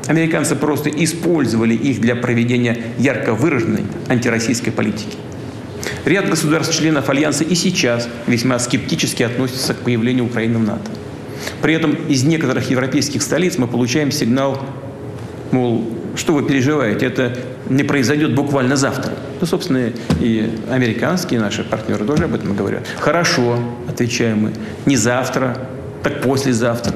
[0.08, 5.18] Американцы просто использовали их для проведения ярко выраженной антироссийской политики.
[6.06, 10.90] Ряд государств-членов Альянса и сейчас весьма скептически относятся к появлению Украины в НАТО.
[11.62, 14.60] При этом из некоторых европейских столиц мы получаем сигнал,
[15.52, 17.38] мол, что вы переживаете, это
[17.70, 19.14] не произойдет буквально завтра.
[19.39, 22.86] Ну, собственно, и американские наши партнеры тоже об этом говорят.
[22.99, 23.57] Хорошо,
[23.88, 24.51] отвечаем мы,
[24.86, 25.57] не завтра,
[26.03, 26.93] так послезавтра.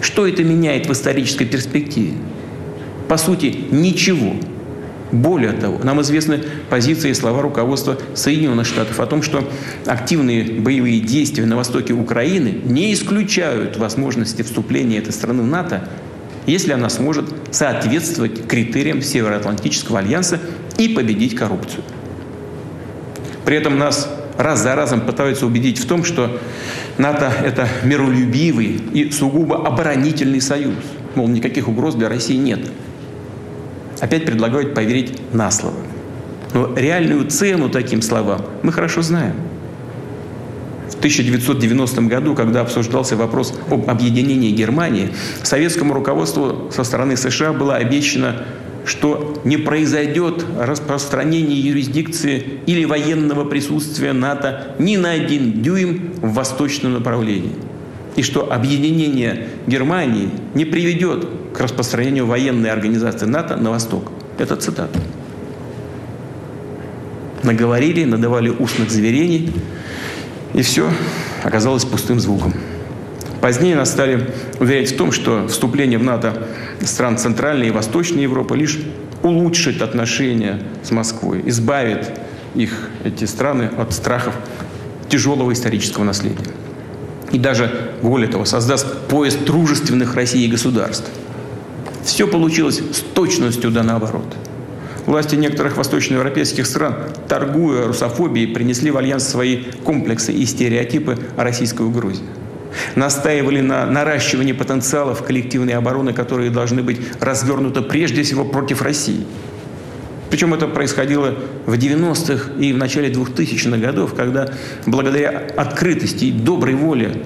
[0.00, 2.14] Что это меняет в исторической перспективе?
[3.08, 4.34] По сути, ничего.
[5.12, 9.42] Более того, нам известны позиции и слова руководства Соединенных Штатов о том, что
[9.86, 15.88] активные боевые действия на востоке Украины не исключают возможности вступления этой страны в НАТО,
[16.46, 20.40] если она сможет соответствовать критериям Североатлантического альянса
[20.78, 21.82] и победить коррупцию.
[23.44, 26.40] При этом нас раз за разом пытаются убедить в том, что
[26.98, 30.76] НАТО– это миролюбивый и сугубо оборонительный союз.
[31.14, 32.60] Мол, никаких угроз для России нет–
[34.00, 35.76] опять предлагают поверить на слово.
[36.54, 39.34] Но реальную цену таким словам мы хорошо знаем.
[40.90, 45.10] В 1990 году, когда обсуждался вопрос об объединении Германии,
[45.42, 48.44] советскому руководству со стороны США было обещано,
[48.84, 56.94] что не произойдет распространение юрисдикции или военного присутствия НАТО ни на один дюйм в восточном
[56.94, 57.52] направлении.
[58.16, 64.10] И что объединение Германии не приведет к распространению военной организации НАТО на восток.
[64.38, 64.98] Это цитата.
[67.42, 69.50] Наговорили, надавали устных заверений,
[70.54, 70.90] и все
[71.44, 72.54] оказалось пустым звуком.
[73.40, 76.46] Позднее нас стали уверять в том, что вступление в НАТО
[76.82, 78.78] стран Центральной и Восточной Европы лишь
[79.22, 82.10] улучшит отношения с Москвой, избавит
[82.54, 84.34] их, эти страны, от страхов
[85.08, 86.50] тяжелого исторического наследия.
[87.32, 91.08] И даже, более того, создаст пояс дружественных России государств–
[92.04, 94.24] все получилось с точностью да наоборот.
[95.10, 96.94] Власти некоторых восточноевропейских стран,
[97.26, 102.22] торгуя русофобией, принесли в альянс свои комплексы и стереотипы о российской угрозе.
[102.94, 109.26] Настаивали на наращивании потенциалов коллективной обороны, которые должны быть развернуты прежде всего против России.
[110.30, 111.34] Причем это происходило
[111.66, 114.52] в 90-х и в начале 2000-х годов, когда
[114.86, 117.16] благодаря открытости и доброй воле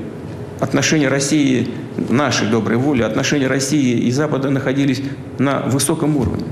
[0.58, 1.68] отношения России
[2.08, 5.02] нашей доброй воли, отношения России и Запада находились
[5.36, 6.44] на высоком уровне.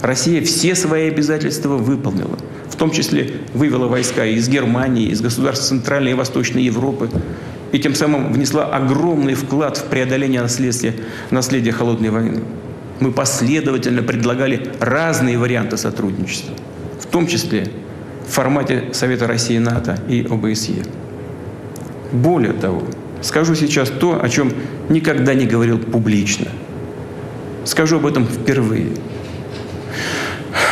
[0.00, 2.38] Россия все свои обязательства выполнила,
[2.68, 7.10] в том числе вывела войска из Германии, из государств Центральной и Восточной Европы,
[7.72, 10.94] и тем самым внесла огромный вклад в преодоление наследия,
[11.30, 12.40] наследия холодной войны.
[13.00, 16.54] Мы последовательно предлагали разные варианты сотрудничества,
[17.00, 17.68] в том числе
[18.26, 20.84] в формате Совета России НАТО и ОБСЕ.
[22.12, 22.82] Более того,
[23.20, 24.52] Скажу сейчас то, о чем
[24.88, 26.46] никогда не говорил публично.
[27.64, 28.90] Скажу об этом впервые.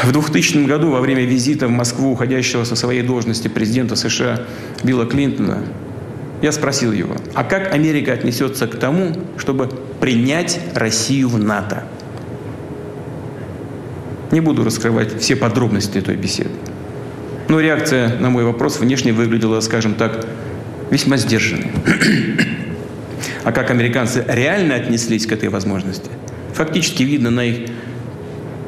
[0.04, 4.42] В 2000 году во время визита в Москву уходящего со своей должности президента США
[4.82, 5.62] Билла Клинтона
[6.42, 9.68] я спросил его, а как Америка отнесется к тому, чтобы
[10.00, 11.84] принять Россию в НАТО?
[14.30, 16.50] Не буду раскрывать все подробности той беседы.
[17.48, 20.26] Но реакция на мой вопрос внешне выглядела, скажем так,
[20.90, 21.72] весьма сдержанные.
[23.44, 26.10] А как американцы реально отнеслись к этой возможности,
[26.52, 27.70] фактически видно на их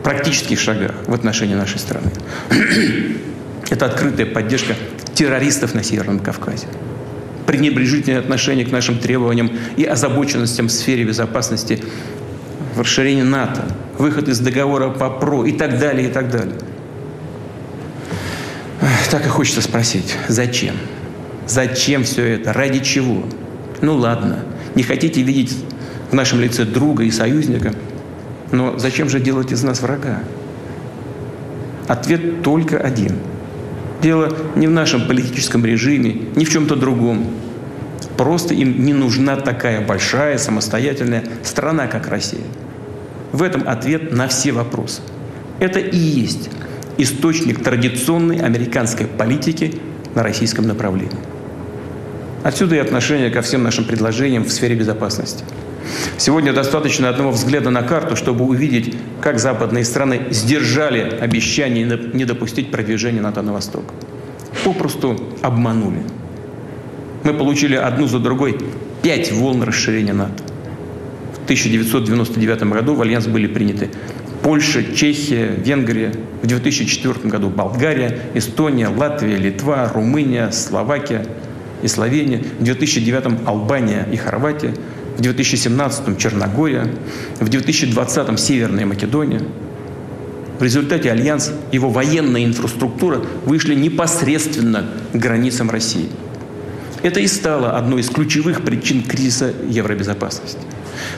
[0.02, 2.10] практических шагах в отношении нашей страны.
[3.70, 4.74] Это открытая поддержка
[5.14, 6.66] террористов на Северном Кавказе.
[7.46, 11.82] Пренебрежительное отношение к нашим требованиям и озабоченностям в сфере безопасности
[12.74, 13.64] в расширении НАТО,
[13.98, 16.54] выход из договора по ПРО и так далее, и так далее.
[19.10, 20.74] Так и хочется спросить, зачем?
[21.46, 22.52] Зачем все это?
[22.52, 23.24] Ради чего?
[23.80, 24.44] Ну ладно,
[24.74, 25.56] не хотите видеть
[26.10, 27.72] в нашем лице друга и союзника,
[28.52, 30.20] но зачем же делать из нас врага?
[31.86, 33.16] Ответ только один.
[34.02, 37.26] Дело не в нашем политическом режиме, ни в чем-то другом.
[38.16, 42.44] Просто им не нужна такая большая, самостоятельная страна, как Россия.
[43.32, 45.02] В этом ответ на все вопросы.
[45.60, 46.50] Это и есть
[46.96, 49.80] источник традиционной американской политики
[50.14, 51.18] на российском направлении.
[52.44, 55.44] Отсюда и отношение ко всем нашим предложениям в сфере безопасности.
[56.16, 62.70] Сегодня достаточно одного взгляда на карту, чтобы увидеть, как западные страны сдержали обещание не допустить
[62.70, 63.84] продвижения НАТО на восток.
[64.64, 66.02] Попросту обманули.
[67.24, 68.58] Мы получили одну за другой
[69.02, 70.42] пять волн расширения НАТО.
[71.34, 73.90] В 1999 году в Альянс были приняты
[74.42, 76.12] Польша, Чехия, Венгрия.
[76.42, 81.26] В 2004 году Болгария, Эстония, Латвия, Литва, Румыния, Словакия–
[81.82, 84.74] и Словения, в 2009 Албания и Хорватия,
[85.18, 86.88] в 2017 Черногория,
[87.40, 89.42] в 2020 Северная Македония.
[90.60, 96.08] В результате Альянс, его военная инфраструктура вышли непосредственно к границам России.
[97.02, 100.60] Это и стало одной из ключевых причин кризиса евробезопасности.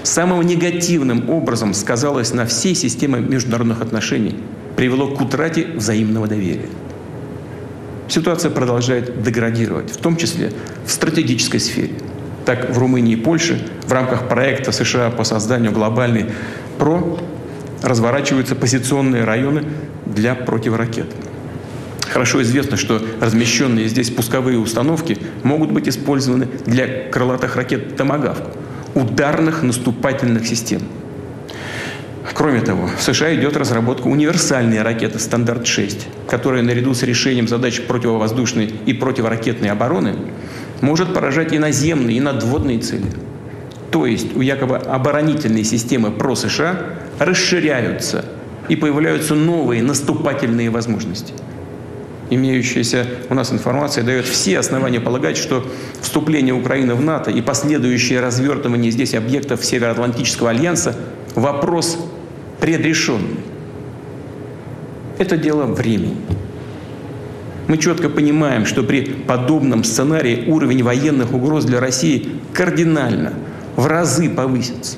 [0.02, 4.36] самым негативным образом сказалось на всей системе международных отношений,
[4.76, 6.68] привело к утрате взаимного доверия.
[8.08, 10.52] Ситуация продолжает деградировать, в том числе
[10.86, 11.92] в стратегической сфере.
[12.44, 16.26] Так, в Румынии и Польше в рамках проекта США по созданию глобальной
[16.78, 17.18] ПРО
[17.82, 19.64] разворачиваются позиционные районы
[20.06, 21.06] для противоракет.
[22.10, 28.42] Хорошо известно, что размещенные здесь пусковые установки могут быть использованы для крылатых ракет «Томагавк»,
[28.94, 30.82] ударных наступательных систем.
[32.34, 38.72] Кроме того, в США идет разработка универсальной ракеты «Стандарт-6», которая наряду с решением задач противовоздушной
[38.86, 40.16] и противоракетной обороны
[40.80, 43.06] может поражать и наземные, и надводные цели.
[43.90, 46.80] То есть у якобы оборонительной системы про США
[47.18, 48.24] расширяются
[48.68, 51.34] и появляются новые наступательные возможности–
[52.30, 55.66] имеющаяся у нас информация дает все основания полагать, что
[56.00, 60.96] вступление Украины в НАТО и последующее развертывание здесь объектов Североатлантического альянса–
[61.34, 61.98] вопрос
[62.60, 63.40] предрешенный.
[65.18, 66.16] Это дело времени.
[67.70, 73.32] Мы четко понимаем, что при подобном сценарии уровень военных угроз для России кардинально,
[73.76, 74.96] в разы повысится.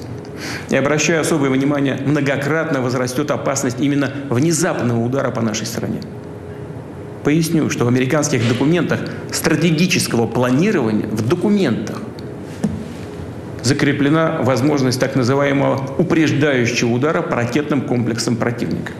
[0.70, 6.01] И обращаю особое внимание, многократно возрастет опасность именно внезапного удара по нашей стране.
[7.25, 9.01] Поясню, что в американских документах
[9.31, 11.99] стратегического планирования в документах
[13.62, 18.93] закреплена возможность так называемого упреждающего удара по ракетным комплексам противника.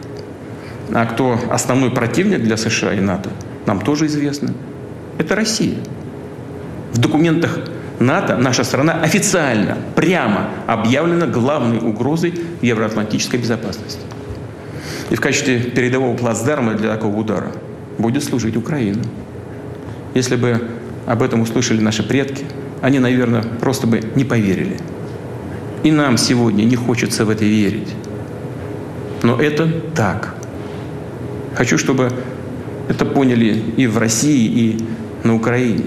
[0.93, 3.31] А кто основной противник для США и НАТО,
[3.67, 4.55] нам тоже известно.
[5.19, 5.77] Это Россия.
[6.93, 7.59] В документах
[7.99, 14.01] НАТО наша страна официально, прямо объявлена главной угрозой евроатлантической безопасности.
[15.11, 17.53] И в качестве передового плацдарма для такого удара–
[17.99, 19.03] будет служить Украина.
[20.15, 20.61] Если бы
[21.07, 22.45] об этом услышали наши предки,
[22.81, 24.77] они, наверное, просто бы не поверили.
[25.83, 27.95] И нам сегодня не хочется в это верить.
[29.23, 30.35] Но это так.
[31.55, 32.11] Хочу, чтобы
[32.89, 34.79] это поняли и в России, и
[35.25, 35.85] на Украине.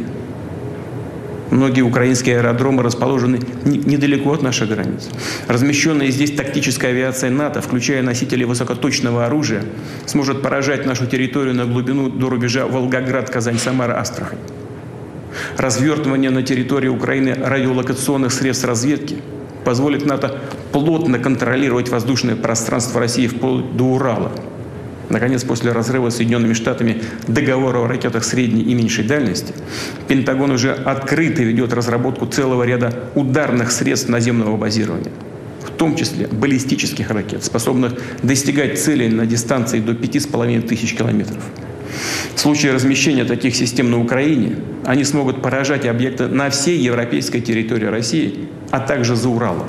[1.52, 5.10] Многие украинские аэродромы расположены недалеко от наших границ.
[5.48, 9.64] Размещенная здесь тактическая авиация НАТО, включая носители высокоточного оружия,
[10.06, 14.39] сможет поражать нашу территорию на глубину до рубежа Волгоград, Казань, Самара, Астрахань.
[15.58, 19.18] Развертывание на территории Украины радиолокационных средств разведки
[19.64, 20.39] позволит НАТО
[20.72, 24.32] плотно контролировать воздушное пространство России вплоть до Урала–
[25.10, 29.53] Наконец, после разрыва Соединенными Штатами договора о ракетах средней и меньшей дальности,
[30.08, 35.12] Пентагон уже открыто ведет разработку целого ряда ударных средств наземного базирования,
[35.64, 37.93] в том числе баллистических ракет, способных
[38.24, 41.43] достигать целей на дистанции до 5,5 тысяч километров.
[42.34, 47.86] В случае размещения таких систем на Украине они смогут поражать объекты на всей европейской территории
[47.86, 49.68] России, а также за Уралом.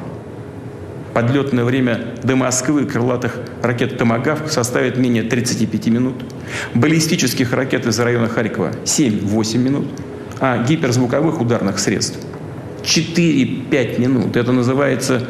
[1.17, 6.14] Подлетное время до Москвы крылатых ракет «Томагавк» составит менее 35 минут.
[6.75, 9.87] Баллистических ракет из района Харькова 7-8 минут.
[10.41, 12.19] А гиперзвуковых ударных средств
[12.83, 14.37] 4-5 минут.
[14.37, 15.23] Это называется,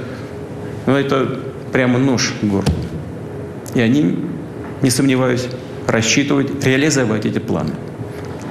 [0.86, 1.38] ну это
[1.70, 2.74] прямо нож в горло.
[3.76, 4.18] И они,
[4.82, 5.46] не сомневаюсь,
[5.86, 7.74] рассчитывают реализовать эти планы.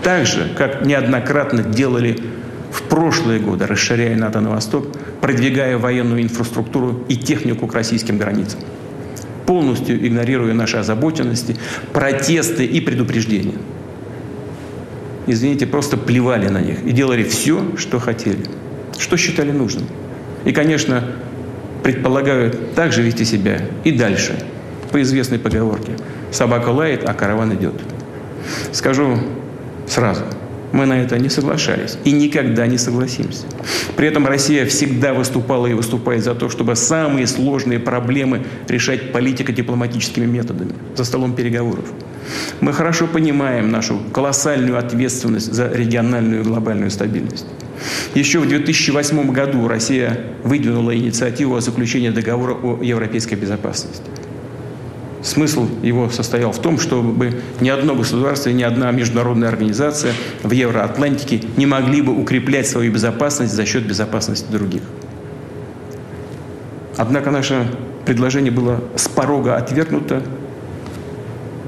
[0.04, 2.18] Так же, как неоднократно делали
[2.76, 4.88] в прошлые годы, расширяя НАТО на восток,
[5.22, 8.60] продвигая военную инфраструктуру и технику к российским границам,
[9.46, 11.56] полностью игнорируя наши озабоченности,
[11.94, 13.56] протесты и предупреждения.
[15.26, 18.44] Извините, просто плевали на них и делали все, что хотели,
[19.00, 19.88] что считали нужным.
[20.44, 21.02] И, конечно,
[21.82, 24.38] предполагаю также вести себя и дальше,
[24.92, 25.94] по известной поговорке.
[26.32, 27.76] Собака лает, а караван идет.
[28.74, 29.18] Скажу
[29.88, 30.26] сразу–
[30.72, 33.46] мы на это не соглашались и никогда не согласимся.
[33.96, 40.26] При этом Россия всегда выступала и выступает за то, чтобы самые сложные проблемы решать политико-дипломатическими
[40.26, 41.86] методами за столом переговоров.
[42.62, 47.46] Мы хорошо понимаем нашу колоссальную ответственность за региональную и глобальную стабильность.
[48.14, 54.04] Еще в 2008 году Россия выдвинула инициативу о заключении договора о европейской безопасности.
[55.26, 60.14] Смысл его состоял в том, чтобы ни одно государство ни одна международная организация
[60.44, 64.84] в Евроатлантике не могли бы укреплять свою безопасность за счет безопасности других.
[66.96, 67.68] Однако наше
[68.06, 70.22] предложение было с порога отвергнуто.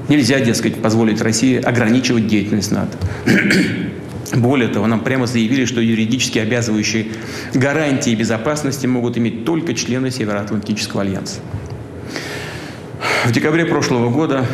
[0.08, 2.96] Нельзя, дескать, позволить России ограничивать деятельность НАТО.
[4.36, 7.08] Более того, нам прямо заявили, что юридически обязывающие
[7.54, 11.40] гарантии безопасности могут иметь только члены Североатлантического альянса.
[13.24, 14.46] В декабре прошлого года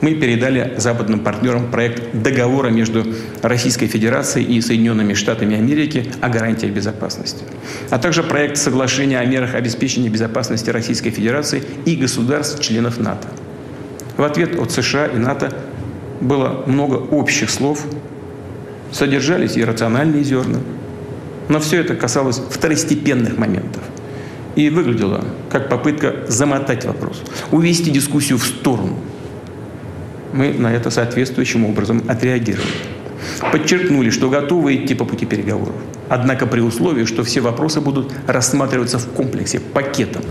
[0.00, 3.04] мы передали западным партнерам проект договора между
[3.42, 7.44] Российской Федерацией и Соединенными Штатами Америки о гарантиях безопасности,
[7.90, 13.28] а также проект соглашения о мерах обеспечения безопасности Российской Федерации и государств-членов НАТО.
[14.16, 15.52] В ответ от США и НАТО
[16.20, 17.84] было много общих слов,
[18.90, 20.58] содержались и рациональные зерна,
[21.48, 23.82] но все это касалось второстепенных моментов
[24.58, 28.98] и выглядело как попытка замотать вопрос, увести дискуссию в сторону–
[30.32, 32.68] мы на это соответствующим образом отреагировали.
[33.52, 35.74] Подчеркнули, что готовы идти по пути переговоров.
[36.08, 40.22] Однако при условии, что все вопросы будут рассматриваться в комплексе, пакетом,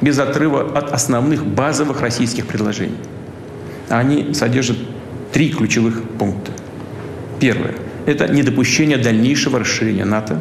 [0.00, 2.96] без отрыва от основных базовых российских предложений.
[3.88, 4.78] Они содержат
[5.32, 6.52] три ключевых пункта.
[7.38, 7.74] Первое–
[8.06, 10.40] это недопущение дальнейшего расширения НАТО.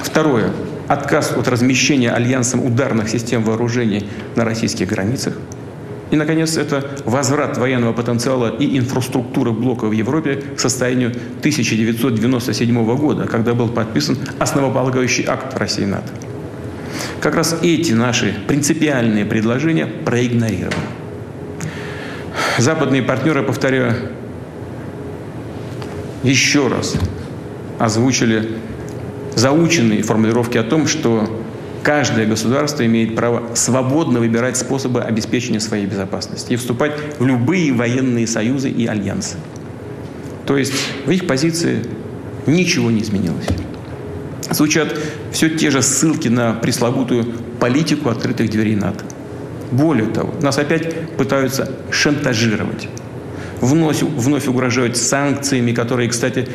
[0.00, 0.50] Второе–
[0.90, 5.34] отказ от размещения альянсом ударных систем вооружений на российских границах–
[6.10, 13.26] и, наконец, это возврат военного потенциала и инфраструктуры блока в Европе к состоянию 1997 года,
[13.26, 16.12] когда был подписан основополагающий акт России НАТО.
[17.20, 20.74] Как раз эти наши принципиальные предложения проигнорированы.
[22.58, 23.94] Западные партнеры, повторяю,
[26.24, 26.96] еще раз
[27.78, 28.56] озвучили
[29.34, 31.28] заученные формулировки о том, что
[31.82, 38.26] Каждое государство имеет право свободно выбирать способы обеспечения своей безопасности и вступать в любые военные
[38.26, 39.36] союзы и альянсы.
[40.46, 40.74] То есть
[41.06, 41.82] в их позиции
[42.46, 43.46] ничего не изменилось.
[44.50, 44.98] Звучат
[45.32, 49.04] все те же ссылки на пресловутую политику открытых дверей НАТО.
[49.70, 52.88] Более того, нас опять пытаются шантажировать.
[53.60, 56.48] Вновь, вновь угрожают санкциями, которые, кстати,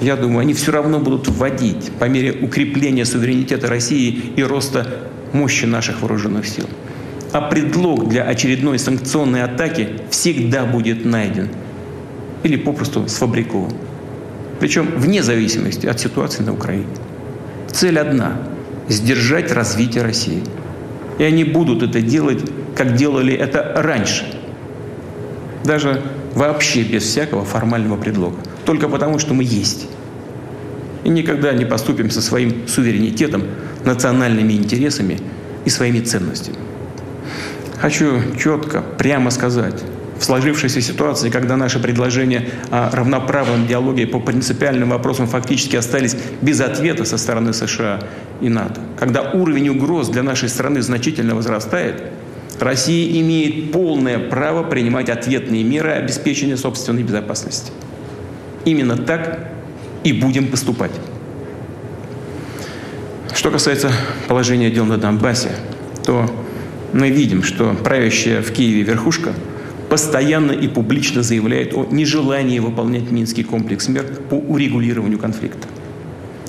[0.00, 4.86] я думаю, они все равно будут вводить по мере укрепления суверенитета России и роста
[5.32, 6.66] мощи наших вооруженных сил.
[7.32, 11.50] А предлог для очередной санкционной атаки всегда будет найден
[12.42, 13.72] или попросту сфабрикован.
[14.58, 16.86] Причем вне зависимости от ситуации на Украине.
[17.70, 18.38] Цель одна–
[18.88, 20.42] сдержать развитие России.
[21.18, 22.40] И они будут это делать,
[22.74, 24.24] как делали это раньше.
[25.64, 26.02] Даже
[26.34, 29.88] вообще без всякого формального предлога только потому, что мы есть.
[31.04, 33.44] И никогда не поступим со своим суверенитетом,
[33.84, 35.18] национальными интересами
[35.64, 36.58] и своими ценностями.
[37.80, 39.82] Хочу четко, прямо сказать,
[40.18, 46.60] в сложившейся ситуации, когда наши предложения о равноправном диалоге по принципиальным вопросам фактически остались без
[46.60, 48.00] ответа со стороны США
[48.42, 52.02] и НАТО, когда уровень угроз для нашей страны значительно возрастает,
[52.58, 57.72] Россия имеет полное право принимать ответные меры обеспечения собственной безопасности.
[58.64, 59.50] Именно так
[60.04, 60.92] и будем поступать.
[63.34, 63.90] Что касается
[64.28, 65.50] положения дел на Донбассе,
[66.04, 66.30] то
[66.92, 69.32] мы видим, что правящая в Киеве верхушка
[69.88, 75.68] постоянно и публично заявляет о нежелании выполнять Минский комплекс мер по урегулированию конфликта.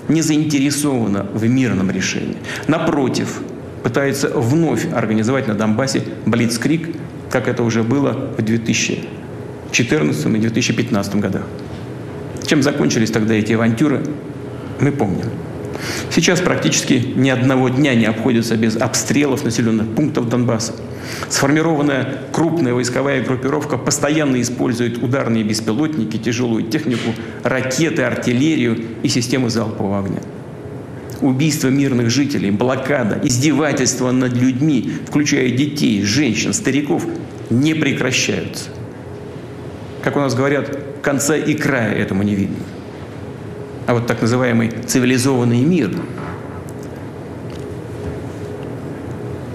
[0.07, 2.37] Не заинтересована в мирном решении.
[2.67, 3.41] Напротив,
[3.83, 6.95] пытается вновь организовать на Донбассе блицкрик,
[7.29, 11.43] как это уже было в 2014 и 2015 годах.
[12.51, 14.03] Чем закончились тогда эти авантюры,
[14.81, 15.27] мы помним.
[16.09, 20.73] Сейчас практически ни одного дня не обходится без обстрелов населенных пунктов Донбасса.
[21.29, 29.99] Сформированная крупная войсковая группировка постоянно использует ударные беспилотники, тяжелую технику, ракеты, артиллерию и системы залпового
[29.99, 30.21] огня.
[31.21, 37.05] Убийства мирных жителей, блокада, издевательства над людьми, включая детей, женщин, стариков,
[37.49, 38.65] не прекращаются.
[40.03, 42.57] Как у нас говорят, конца и края этому не видно.
[43.87, 45.91] А вот так называемый цивилизованный мир,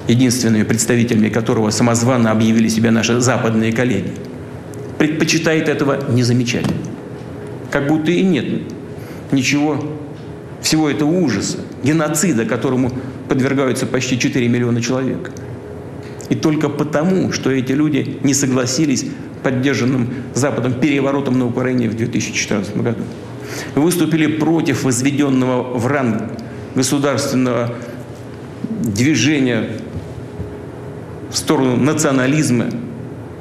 [0.08, 4.10] единственными представителями которого самозванно объявили себя наши западные коллеги,
[4.98, 6.66] предпочитает этого не замечать.
[7.70, 8.46] Как будто и нет
[9.32, 9.82] ничего,
[10.60, 12.90] всего этого ужаса, геноцида, которому
[13.28, 15.30] подвергаются почти 4 миллиона человек.
[16.28, 19.06] И только потому, что эти люди не согласились
[19.46, 23.02] поддержанным Западом переворотом на Украине в 2014 году.
[23.76, 26.32] Выступили против возведенного в ранг
[26.74, 27.72] государственного
[28.82, 29.68] движения
[31.30, 32.64] в сторону национализма,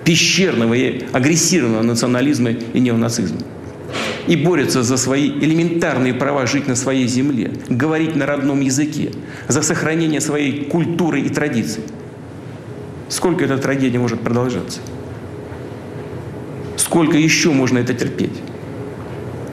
[0.03, 3.39] пещерного и агрессивного национализма и неонацизма.
[4.28, 9.10] И борются за свои элементарные права жить на своей земле, говорить на родном языке,
[9.47, 11.82] за сохранение своей культуры и традиций.
[13.10, 14.82] Сколько эта трагедия может продолжаться?
[16.86, 18.44] Сколько еще можно это терпеть?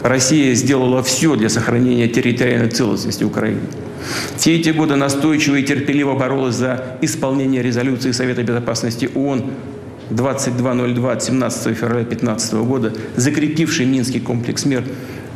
[0.03, 3.63] Россия сделала все для сохранения территориальной целостности Украины.
[4.37, 9.45] Все эти годы настойчиво и терпеливо боролась за исполнение резолюции Совета Безопасности ООН
[10.11, 14.85] 2202 от 17 февраля 2015 года, закрепивший Минский комплекс мер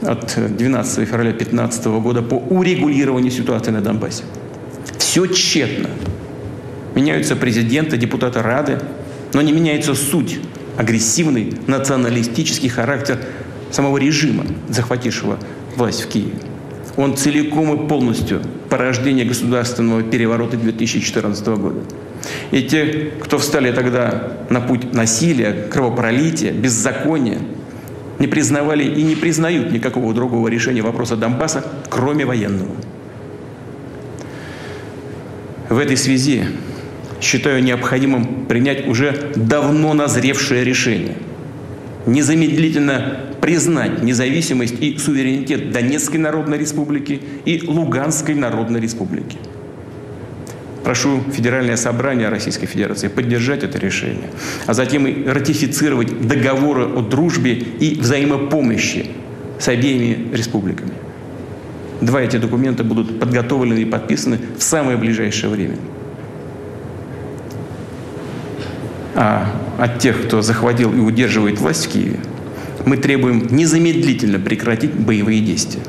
[0.03, 4.25] от 12 февраля 2015 года по урегулированию ситуации на Донбассе.
[4.99, 5.89] Все тщетно.
[6.95, 8.81] Меняются президенты, депутаты Рады,
[9.33, 10.41] но не меняется суть,
[10.77, 13.19] агрессивный националистический характер
[13.71, 15.39] самого режима, захватившего
[15.77, 16.35] власть в Киеве.
[16.97, 21.81] Он целиком и полностью порождение государственного переворота 2014 года.
[22.51, 27.39] И те, кто встали тогда на путь насилия, кровопролития, беззакония,
[28.19, 32.71] не признавали и не признают никакого другого решения вопроса Донбасса, кроме военного.
[35.69, 36.45] В этой связи
[37.27, 41.17] считаю необходимым принять уже давно назревшее решение.
[42.07, 49.39] Незамедлительно признать независимость и суверенитет Донецкой Народной Республики и Луганской Народной Республики.
[50.85, 54.31] Прошу Федеральное собрание Российской Федерации поддержать это решение,
[54.67, 59.07] а затем и ратифицировать договоры о дружбе и взаимопомощи
[59.59, 60.93] с обеими республиками.
[62.01, 65.77] Два эти документа будут подготовлены и подписаны в самое ближайшее время.
[69.17, 72.21] А от тех, кто захватил и удерживает власть в Киеве,
[72.85, 75.81] мы требуем незамедлительно прекратить боевые действия.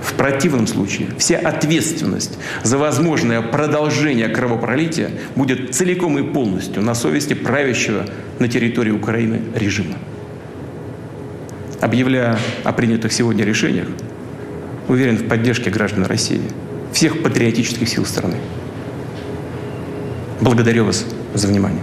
[0.00, 7.34] В противном случае вся ответственность за возможное продолжение кровопролития будет целиком и полностью на совести
[7.34, 8.06] правящего
[8.38, 9.96] на территории Украины режима.
[11.80, 13.88] Объявляя о принятых сегодня решениях,
[14.86, 16.40] уверен в поддержке граждан России,
[16.92, 18.36] всех патриотических сил страны.
[20.40, 21.82] Благодарю вас за внимание.